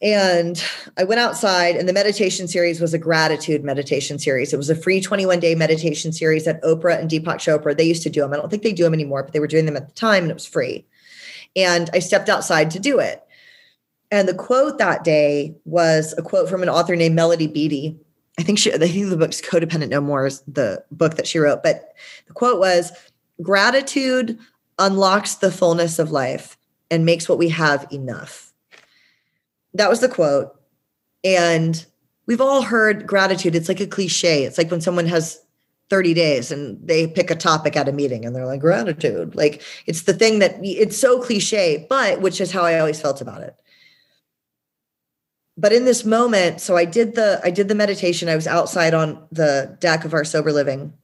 [0.00, 0.62] And
[0.98, 4.52] I went outside, and the meditation series was a gratitude meditation series.
[4.52, 8.02] It was a free 21 day meditation series that Oprah and Deepak Chopra, they used
[8.02, 8.32] to do them.
[8.32, 10.24] I don't think they do them anymore, but they were doing them at the time,
[10.24, 10.84] and it was free.
[11.56, 13.22] And I stepped outside to do it.
[14.10, 17.98] And the quote that day was a quote from an author named Melody Beattie.
[18.38, 21.38] I think she, I think the book's Codependent No More is the book that she
[21.38, 21.62] wrote.
[21.62, 21.94] But
[22.26, 22.92] the quote was,
[23.40, 24.38] gratitude
[24.78, 26.56] unlocks the fullness of life
[26.90, 28.52] and makes what we have enough.
[29.74, 30.58] That was the quote.
[31.24, 31.84] And
[32.26, 33.54] we've all heard gratitude.
[33.54, 34.44] It's like a cliche.
[34.44, 35.41] It's like when someone has
[35.92, 39.34] 30 days and they pick a topic at a meeting and they're like, gratitude.
[39.34, 43.20] Like it's the thing that it's so cliche, but which is how I always felt
[43.20, 43.54] about it.
[45.58, 48.30] But in this moment, so I did the I did the meditation.
[48.30, 50.94] I was outside on the deck of our sober living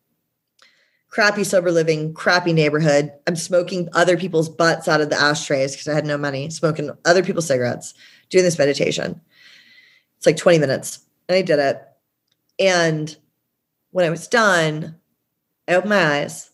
[1.11, 3.13] crappy sober living, crappy neighborhood.
[3.27, 6.91] I'm smoking other people's butts out of the ashtrays because I had no money, smoking
[7.05, 7.93] other people's cigarettes,
[8.31, 9.21] doing this meditation.
[10.17, 11.01] It's like 20 minutes.
[11.29, 11.83] And I did it.
[12.59, 13.17] And
[13.91, 14.97] when I was done,
[15.67, 16.51] I opened my eyes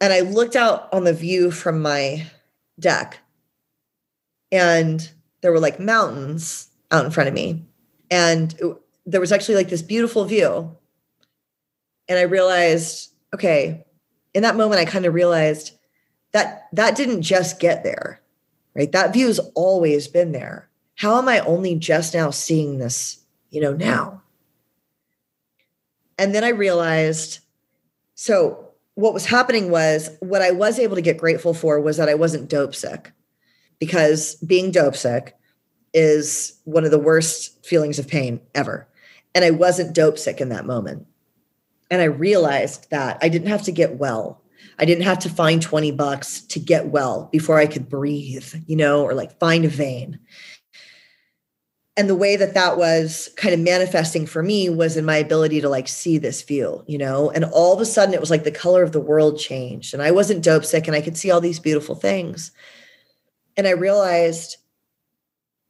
[0.00, 2.26] and I looked out on the view from my
[2.78, 3.18] deck.
[4.52, 5.08] And
[5.40, 7.64] there were like mountains out in front of me.
[8.10, 10.76] And it, there was actually like this beautiful view.
[12.08, 13.84] And I realized okay,
[14.34, 15.72] in that moment, I kind of realized
[16.32, 18.20] that that didn't just get there,
[18.74, 18.90] right?
[18.92, 20.68] That view has always been there.
[20.96, 24.22] How am I only just now seeing this, you know, now?
[26.18, 27.40] And then I realized
[28.14, 32.08] so what was happening was what I was able to get grateful for was that
[32.08, 33.12] I wasn't dope sick
[33.78, 35.36] because being dope sick
[35.92, 38.88] is one of the worst feelings of pain ever.
[39.34, 41.06] And I wasn't dope sick in that moment.
[41.90, 44.42] And I realized that I didn't have to get well.
[44.78, 48.76] I didn't have to find 20 bucks to get well before I could breathe, you
[48.76, 50.20] know, or like find a vein.
[51.98, 55.62] And the way that that was kind of manifesting for me was in my ability
[55.62, 58.44] to like see this view, you know, and all of a sudden it was like
[58.44, 61.30] the color of the world changed and I wasn't dope sick and I could see
[61.30, 62.52] all these beautiful things.
[63.56, 64.58] And I realized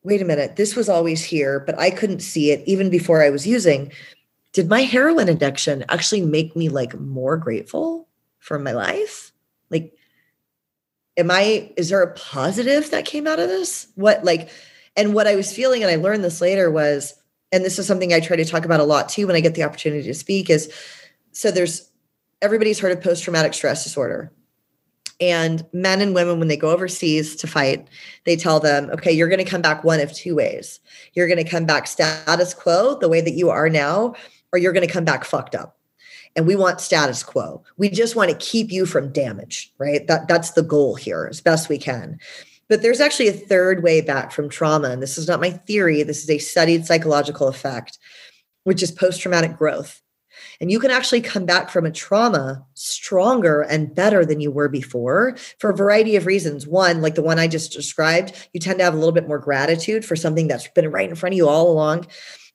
[0.07, 3.31] wait a minute, this was always here, but I couldn't see it even before I
[3.31, 3.91] was using.
[4.53, 8.09] Did my heroin addiction actually make me like more grateful
[8.39, 9.33] for my life?
[9.69, 9.93] Like,
[11.17, 13.89] am I, is there a positive that came out of this?
[13.97, 14.49] What, like,
[14.97, 17.15] and what I was feeling, and I learned this later was,
[17.53, 19.55] and this is something I try to talk about a lot too when I get
[19.55, 20.73] the opportunity to speak is
[21.33, 21.91] so there's
[22.43, 24.33] everybody's heard of post traumatic stress disorder.
[25.19, 27.89] And men and women, when they go overseas to fight,
[28.25, 30.79] they tell them, okay, you're going to come back one of two ways.
[31.15, 34.15] You're going to come back status quo, the way that you are now,
[34.53, 35.79] or you're going to come back fucked up.
[36.35, 37.63] And we want status quo.
[37.79, 40.07] We just want to keep you from damage, right?
[40.07, 42.19] That, that's the goal here as best we can.
[42.69, 44.91] But there's actually a third way back from trauma.
[44.91, 47.99] And this is not my theory, this is a studied psychological effect,
[48.65, 50.03] which is post traumatic growth.
[50.61, 54.69] And you can actually come back from a trauma stronger and better than you were
[54.69, 56.67] before for a variety of reasons.
[56.67, 59.39] One, like the one I just described, you tend to have a little bit more
[59.39, 62.07] gratitude for something that's been right in front of you all along.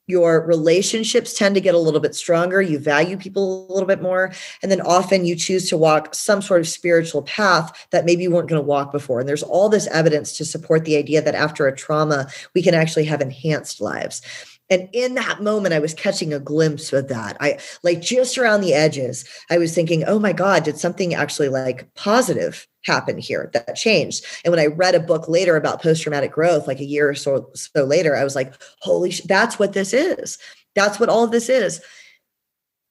[0.06, 2.60] Your relationships tend to get a little bit stronger.
[2.60, 4.32] You value people a little bit more.
[4.62, 8.30] And then often you choose to walk some sort of spiritual path that maybe you
[8.30, 9.20] weren't going to walk before.
[9.20, 12.74] And there's all this evidence to support the idea that after a trauma, we can
[12.74, 14.22] actually have enhanced lives.
[14.70, 17.36] And in that moment, I was catching a glimpse of that.
[17.40, 21.50] I like just around the edges, I was thinking, oh my God, did something actually
[21.50, 24.24] like positive happen here that changed?
[24.44, 27.14] And when I read a book later about post traumatic growth, like a year or
[27.14, 30.38] so, so later, I was like, holy sh- that's what this is.
[30.74, 31.80] That's what all of this is.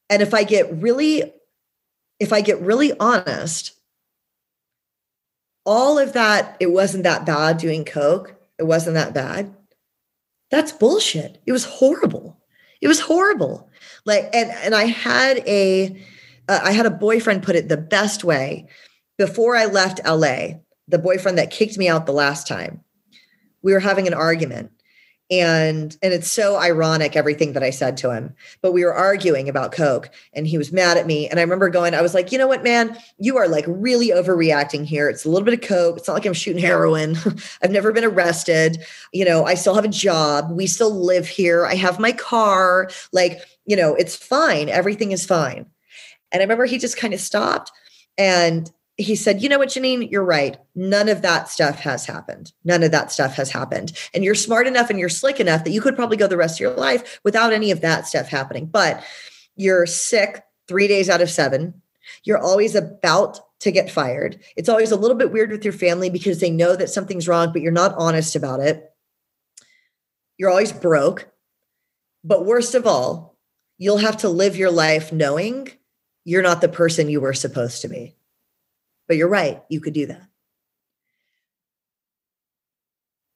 [0.10, 1.32] And if I get really,
[2.20, 3.74] if I get really honest,
[5.66, 8.36] all of that, it wasn't that bad doing Coke.
[8.60, 9.56] It wasn't that bad
[10.52, 11.42] that's bullshit.
[11.46, 12.38] It was horrible.
[12.82, 13.70] It was horrible.
[14.06, 15.96] Like, and and I had a,
[16.48, 18.68] uh, I had a boyfriend put it the best way.
[19.22, 22.84] Before I left LA, the boyfriend that kicked me out the last time,
[23.62, 24.72] we were having an argument,
[25.30, 29.48] and and it's so ironic everything that i said to him but we were arguing
[29.48, 31.30] about coke and he was mad at me.
[31.30, 32.98] And i remember going i was like you know what man?
[33.20, 35.08] You are like really overreacting here.
[35.08, 35.98] It's a little bit of coke.
[35.98, 37.16] It's not like i'm shooting heroin.
[37.62, 38.84] I've never been arrested.
[39.14, 40.50] You know i still have a job.
[40.50, 41.68] We still live here.
[41.68, 42.90] I have my car.
[43.14, 44.68] Like you know it's fine.
[44.68, 45.68] Everything is fine.
[46.32, 47.72] And i remember he just kind of stopped
[48.18, 50.58] and he said, You know what, Janine, you're right.
[50.76, 52.54] None of that stuff has happened.
[52.64, 53.94] None of that stuff has happened.
[54.14, 56.56] And you're smart enough and you're slick enough that you could probably go the rest
[56.56, 58.66] of your life without any of that stuff happening.
[58.66, 59.04] But
[59.56, 61.82] you're sick three days out of seven.
[62.24, 64.40] You're always about to get fired.
[64.56, 67.52] It's always a little bit weird with your family because they know that something's wrong,
[67.54, 68.92] but you're not honest about it.
[70.38, 71.28] You're always broke.
[72.24, 73.38] But worst of all,
[73.78, 75.70] you'll have to live your life knowing
[76.24, 78.16] you're not the person you were supposed to be.
[79.12, 80.26] But you're right, you could do that.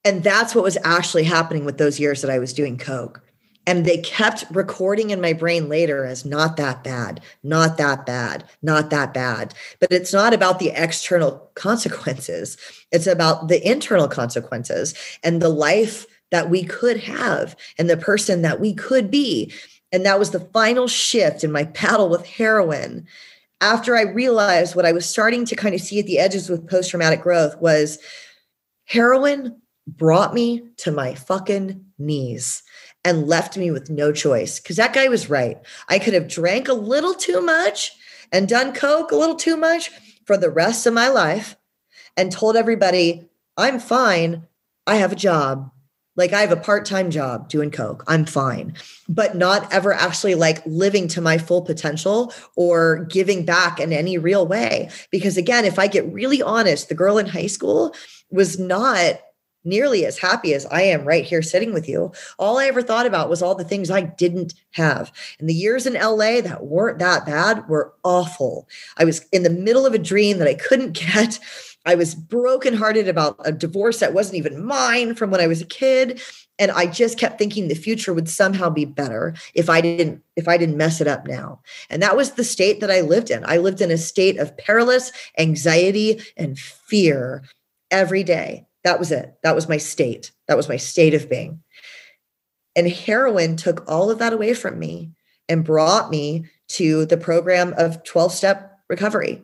[0.05, 3.21] And that's what was actually happening with those years that I was doing Coke.
[3.67, 8.45] And they kept recording in my brain later as not that bad, not that bad,
[8.61, 9.53] not that bad.
[9.81, 12.55] But it's not about the external consequences,
[12.93, 14.93] it's about the internal consequences
[15.25, 19.51] and the life that we could have and the person that we could be.
[19.91, 23.07] And that was the final shift in my battle with heroin
[23.61, 26.69] after I realized what I was starting to kind of see at the edges with
[26.69, 27.99] post traumatic growth was
[28.85, 32.63] heroin brought me to my fucking knees
[33.03, 35.57] and left me with no choice because that guy was right.
[35.89, 37.91] I could have drank a little too much
[38.31, 39.91] and done coke a little too much
[40.25, 41.55] for the rest of my life
[42.17, 44.47] and told everybody, I'm fine.
[44.87, 45.71] I have a job.
[46.15, 48.03] Like I have a part-time job doing coke.
[48.07, 48.75] I'm fine.
[49.07, 54.17] But not ever actually like living to my full potential or giving back in any
[54.17, 54.89] real way.
[55.11, 57.93] Because again, if I get really honest, the girl in high school
[58.29, 59.19] was not
[59.65, 62.13] nearly as happy as I am right here sitting with you.
[62.37, 65.11] All I ever thought about was all the things I didn't have.
[65.39, 68.69] And the years in LA that weren't that bad were awful.
[68.97, 71.39] I was in the middle of a dream that I couldn't get.
[71.85, 75.65] I was brokenhearted about a divorce that wasn't even mine from when I was a
[75.65, 76.21] kid.
[76.57, 80.47] And I just kept thinking the future would somehow be better if I didn't if
[80.47, 81.61] I didn't mess it up now.
[81.89, 83.43] And that was the state that I lived in.
[83.45, 87.43] I lived in a state of perilous anxiety and fear
[87.91, 88.65] every day.
[88.83, 89.35] That was it.
[89.43, 90.31] That was my state.
[90.47, 91.61] That was my state of being.
[92.75, 95.11] And heroin took all of that away from me
[95.47, 99.43] and brought me to the program of 12 step recovery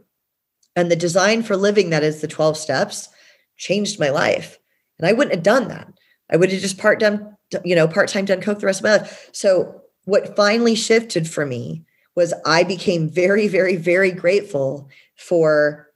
[0.76, 3.10] and the design for living that is the 12 steps
[3.58, 4.58] changed my life.
[5.00, 5.88] And I wouldn't have done that.
[6.32, 8.98] I would have just part done, you know, part-time done coke the rest of my
[8.98, 9.30] life.
[9.34, 11.84] So what finally shifted for me
[12.16, 15.90] was I became very, very, very grateful for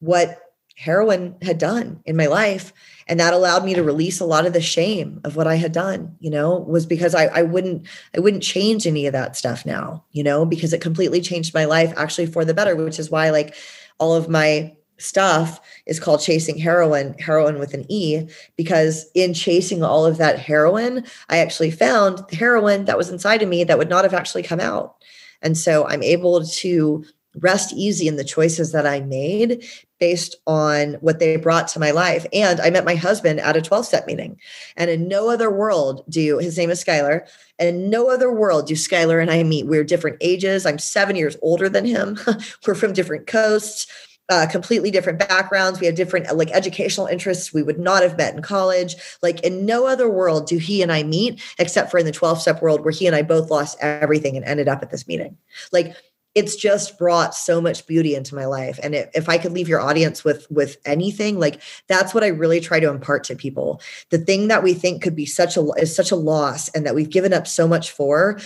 [0.00, 0.40] what
[0.80, 2.72] heroin had done in my life
[3.06, 5.72] and that allowed me to release a lot of the shame of what i had
[5.72, 7.86] done you know was because I, I wouldn't
[8.16, 11.66] i wouldn't change any of that stuff now you know because it completely changed my
[11.66, 13.54] life actually for the better which is why like
[14.00, 19.82] all of my stuff is called chasing heroine heroine with an e because in chasing
[19.82, 23.78] all of that heroin i actually found the heroine that was inside of me that
[23.78, 24.96] would not have actually come out.
[25.40, 27.04] And so i'm able to
[27.36, 29.64] rest easy in the choices that I made
[29.98, 32.26] based on what they brought to my life.
[32.32, 34.38] And I met my husband at a 12 step meeting.
[34.76, 37.28] And in no other world do his name is Skylar.
[37.58, 39.66] And in no other world do Skylar and I meet.
[39.66, 40.66] We're different ages.
[40.66, 42.18] I'm seven years older than him.
[42.66, 43.86] We're from different coasts.
[44.30, 45.80] Uh, completely different backgrounds.
[45.80, 48.94] We have different like educational interests we would not have met in college.
[49.22, 52.40] Like in no other world do he and I meet except for in the 12
[52.40, 55.36] step world where he and I both lost everything and ended up at this meeting.
[55.72, 55.96] Like
[56.34, 59.80] it's just brought so much beauty into my life and if i could leave your
[59.80, 64.18] audience with with anything like that's what i really try to impart to people the
[64.18, 67.10] thing that we think could be such a is such a loss and that we've
[67.10, 68.38] given up so much for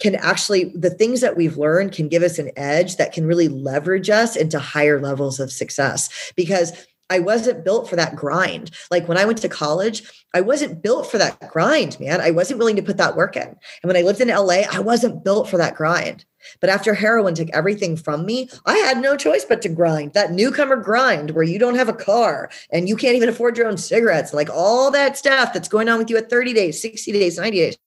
[0.00, 3.48] can actually the things that we've learned can give us an edge that can really
[3.48, 6.72] leverage us into higher levels of success because
[7.10, 8.70] I wasn't built for that grind.
[8.90, 12.20] Like when I went to college, I wasn't built for that grind, man.
[12.20, 13.48] I wasn't willing to put that work in.
[13.48, 16.24] And when I lived in LA, I wasn't built for that grind.
[16.60, 20.12] But after heroin took everything from me, I had no choice but to grind.
[20.12, 23.66] That newcomer grind where you don't have a car and you can't even afford your
[23.66, 27.12] own cigarettes, like all that stuff that's going on with you at 30 days, 60
[27.12, 27.78] days, 90 days.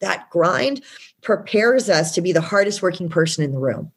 [0.00, 0.82] That grind
[1.22, 3.92] prepares us to be the hardest working person in the room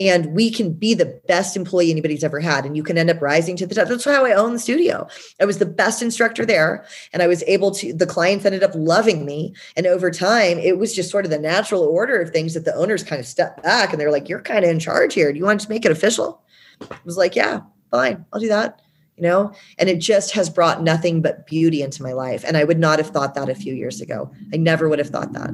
[0.00, 3.20] and we can be the best employee anybody's ever had and you can end up
[3.20, 3.88] rising to the top.
[3.88, 5.06] That's how i own the studio.
[5.40, 8.72] I was the best instructor there and i was able to the clients ended up
[8.74, 9.54] loving me.
[9.76, 12.74] And over time it was just sort of the natural order of things that the
[12.74, 15.32] owners kind of stepped back and they're like you're kind of in charge here.
[15.32, 16.42] Do you want to make it official?
[16.90, 17.60] I was like yeah
[17.90, 18.24] fine.
[18.32, 18.80] I'll do that
[19.16, 19.50] you know?
[19.78, 22.98] And it just has brought nothing but beauty into my life and i would not
[22.98, 24.30] have thought that a few years ago.
[24.52, 25.50] I never would have thought that.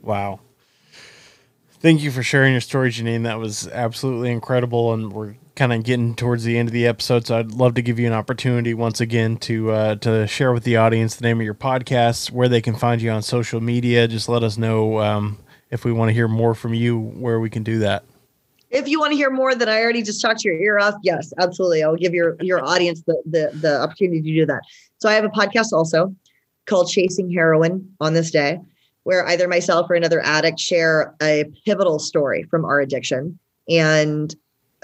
[0.00, 0.40] Wow
[1.82, 3.24] Thank you for sharing your story, Janine.
[3.24, 7.26] That was absolutely incredible, and we're kind of getting towards the end of the episode,
[7.26, 10.62] so I'd love to give you an opportunity once again to uh, to share with
[10.62, 14.06] the audience the name of your podcast, where they can find you on social media.
[14.06, 15.38] Just let us know um,
[15.72, 18.04] if we want to hear more from you, where we can do that.
[18.70, 21.32] If you want to hear more that I already just talked your ear off, yes,
[21.40, 21.82] absolutely.
[21.82, 24.60] I'll give your your audience the the, the opportunity to do that.
[24.98, 26.14] So I have a podcast also
[26.66, 28.60] called Chasing Heroine on this day
[29.04, 33.38] where either myself or another addict share a pivotal story from our addiction
[33.68, 34.34] and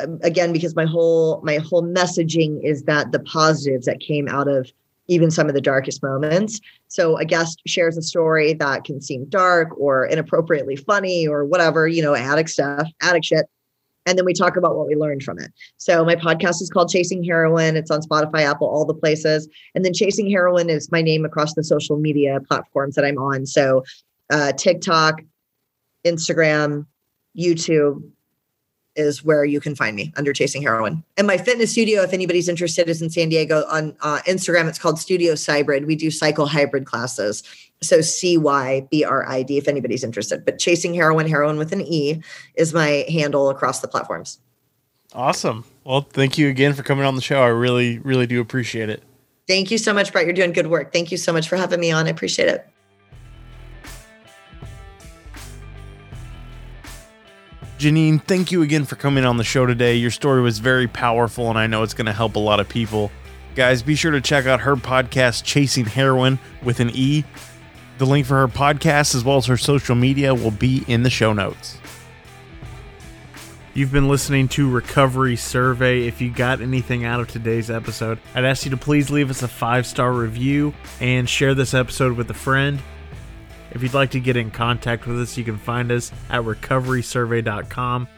[0.01, 4.49] um, again because my whole my whole messaging is that the positives that came out
[4.49, 4.71] of
[5.11, 9.25] even some of the darkest moments so a guest shares a story that can seem
[9.27, 13.47] dark or inappropriately funny or whatever you know addict stuff addict shit
[14.09, 15.53] and then we talk about what we learned from it.
[15.77, 17.77] So my podcast is called Chasing Heroine.
[17.77, 19.47] It's on Spotify, Apple, all the places.
[19.75, 23.45] And then Chasing Heroine is my name across the social media platforms that I'm on.
[23.45, 23.85] So
[24.31, 25.23] uh, TikTok,
[26.05, 26.87] Instagram,
[27.37, 28.03] YouTube
[28.97, 31.05] is where you can find me under Chasing Heroine.
[31.17, 34.69] And my fitness studio, if anybody's interested, is in San Diego on uh, Instagram.
[34.69, 35.87] It's called Studio Cybrid.
[35.87, 37.45] We do cycle hybrid classes.
[37.81, 40.45] So C Y B R I D if anybody's interested.
[40.45, 42.21] But Chasing Heroine, Heroine with an E,
[42.57, 44.41] is my handle across the platforms.
[45.15, 45.65] Awesome.
[45.85, 47.41] Well, thank you again for coming on the show.
[47.41, 49.03] I really, really do appreciate it.
[49.47, 50.27] Thank you so much, Brett.
[50.27, 50.93] You're doing good work.
[50.93, 52.07] Thank you so much for having me on.
[52.07, 52.69] I appreciate it.
[57.79, 59.95] Janine, thank you again for coming on the show today.
[59.95, 62.69] Your story was very powerful, and I know it's going to help a lot of
[62.69, 63.13] people.
[63.55, 67.25] Guys, be sure to check out her podcast, Chasing Heroine with an E.
[67.99, 71.11] The link for her podcast, as well as her social media, will be in the
[71.11, 71.79] show notes.
[73.75, 76.09] You've been listening to Recovery Survey.
[76.09, 79.45] If you got anything out of today's episode, I'd ask you to please leave us
[79.45, 82.83] a five star review and share this episode with a friend.
[83.71, 88.09] If you'd like to get in contact with us, you can find us at recoverysurvey.com.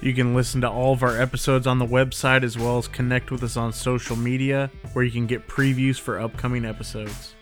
[0.00, 3.30] You can listen to all of our episodes on the website as well as connect
[3.30, 7.34] with us on social media where you can get previews for upcoming episodes.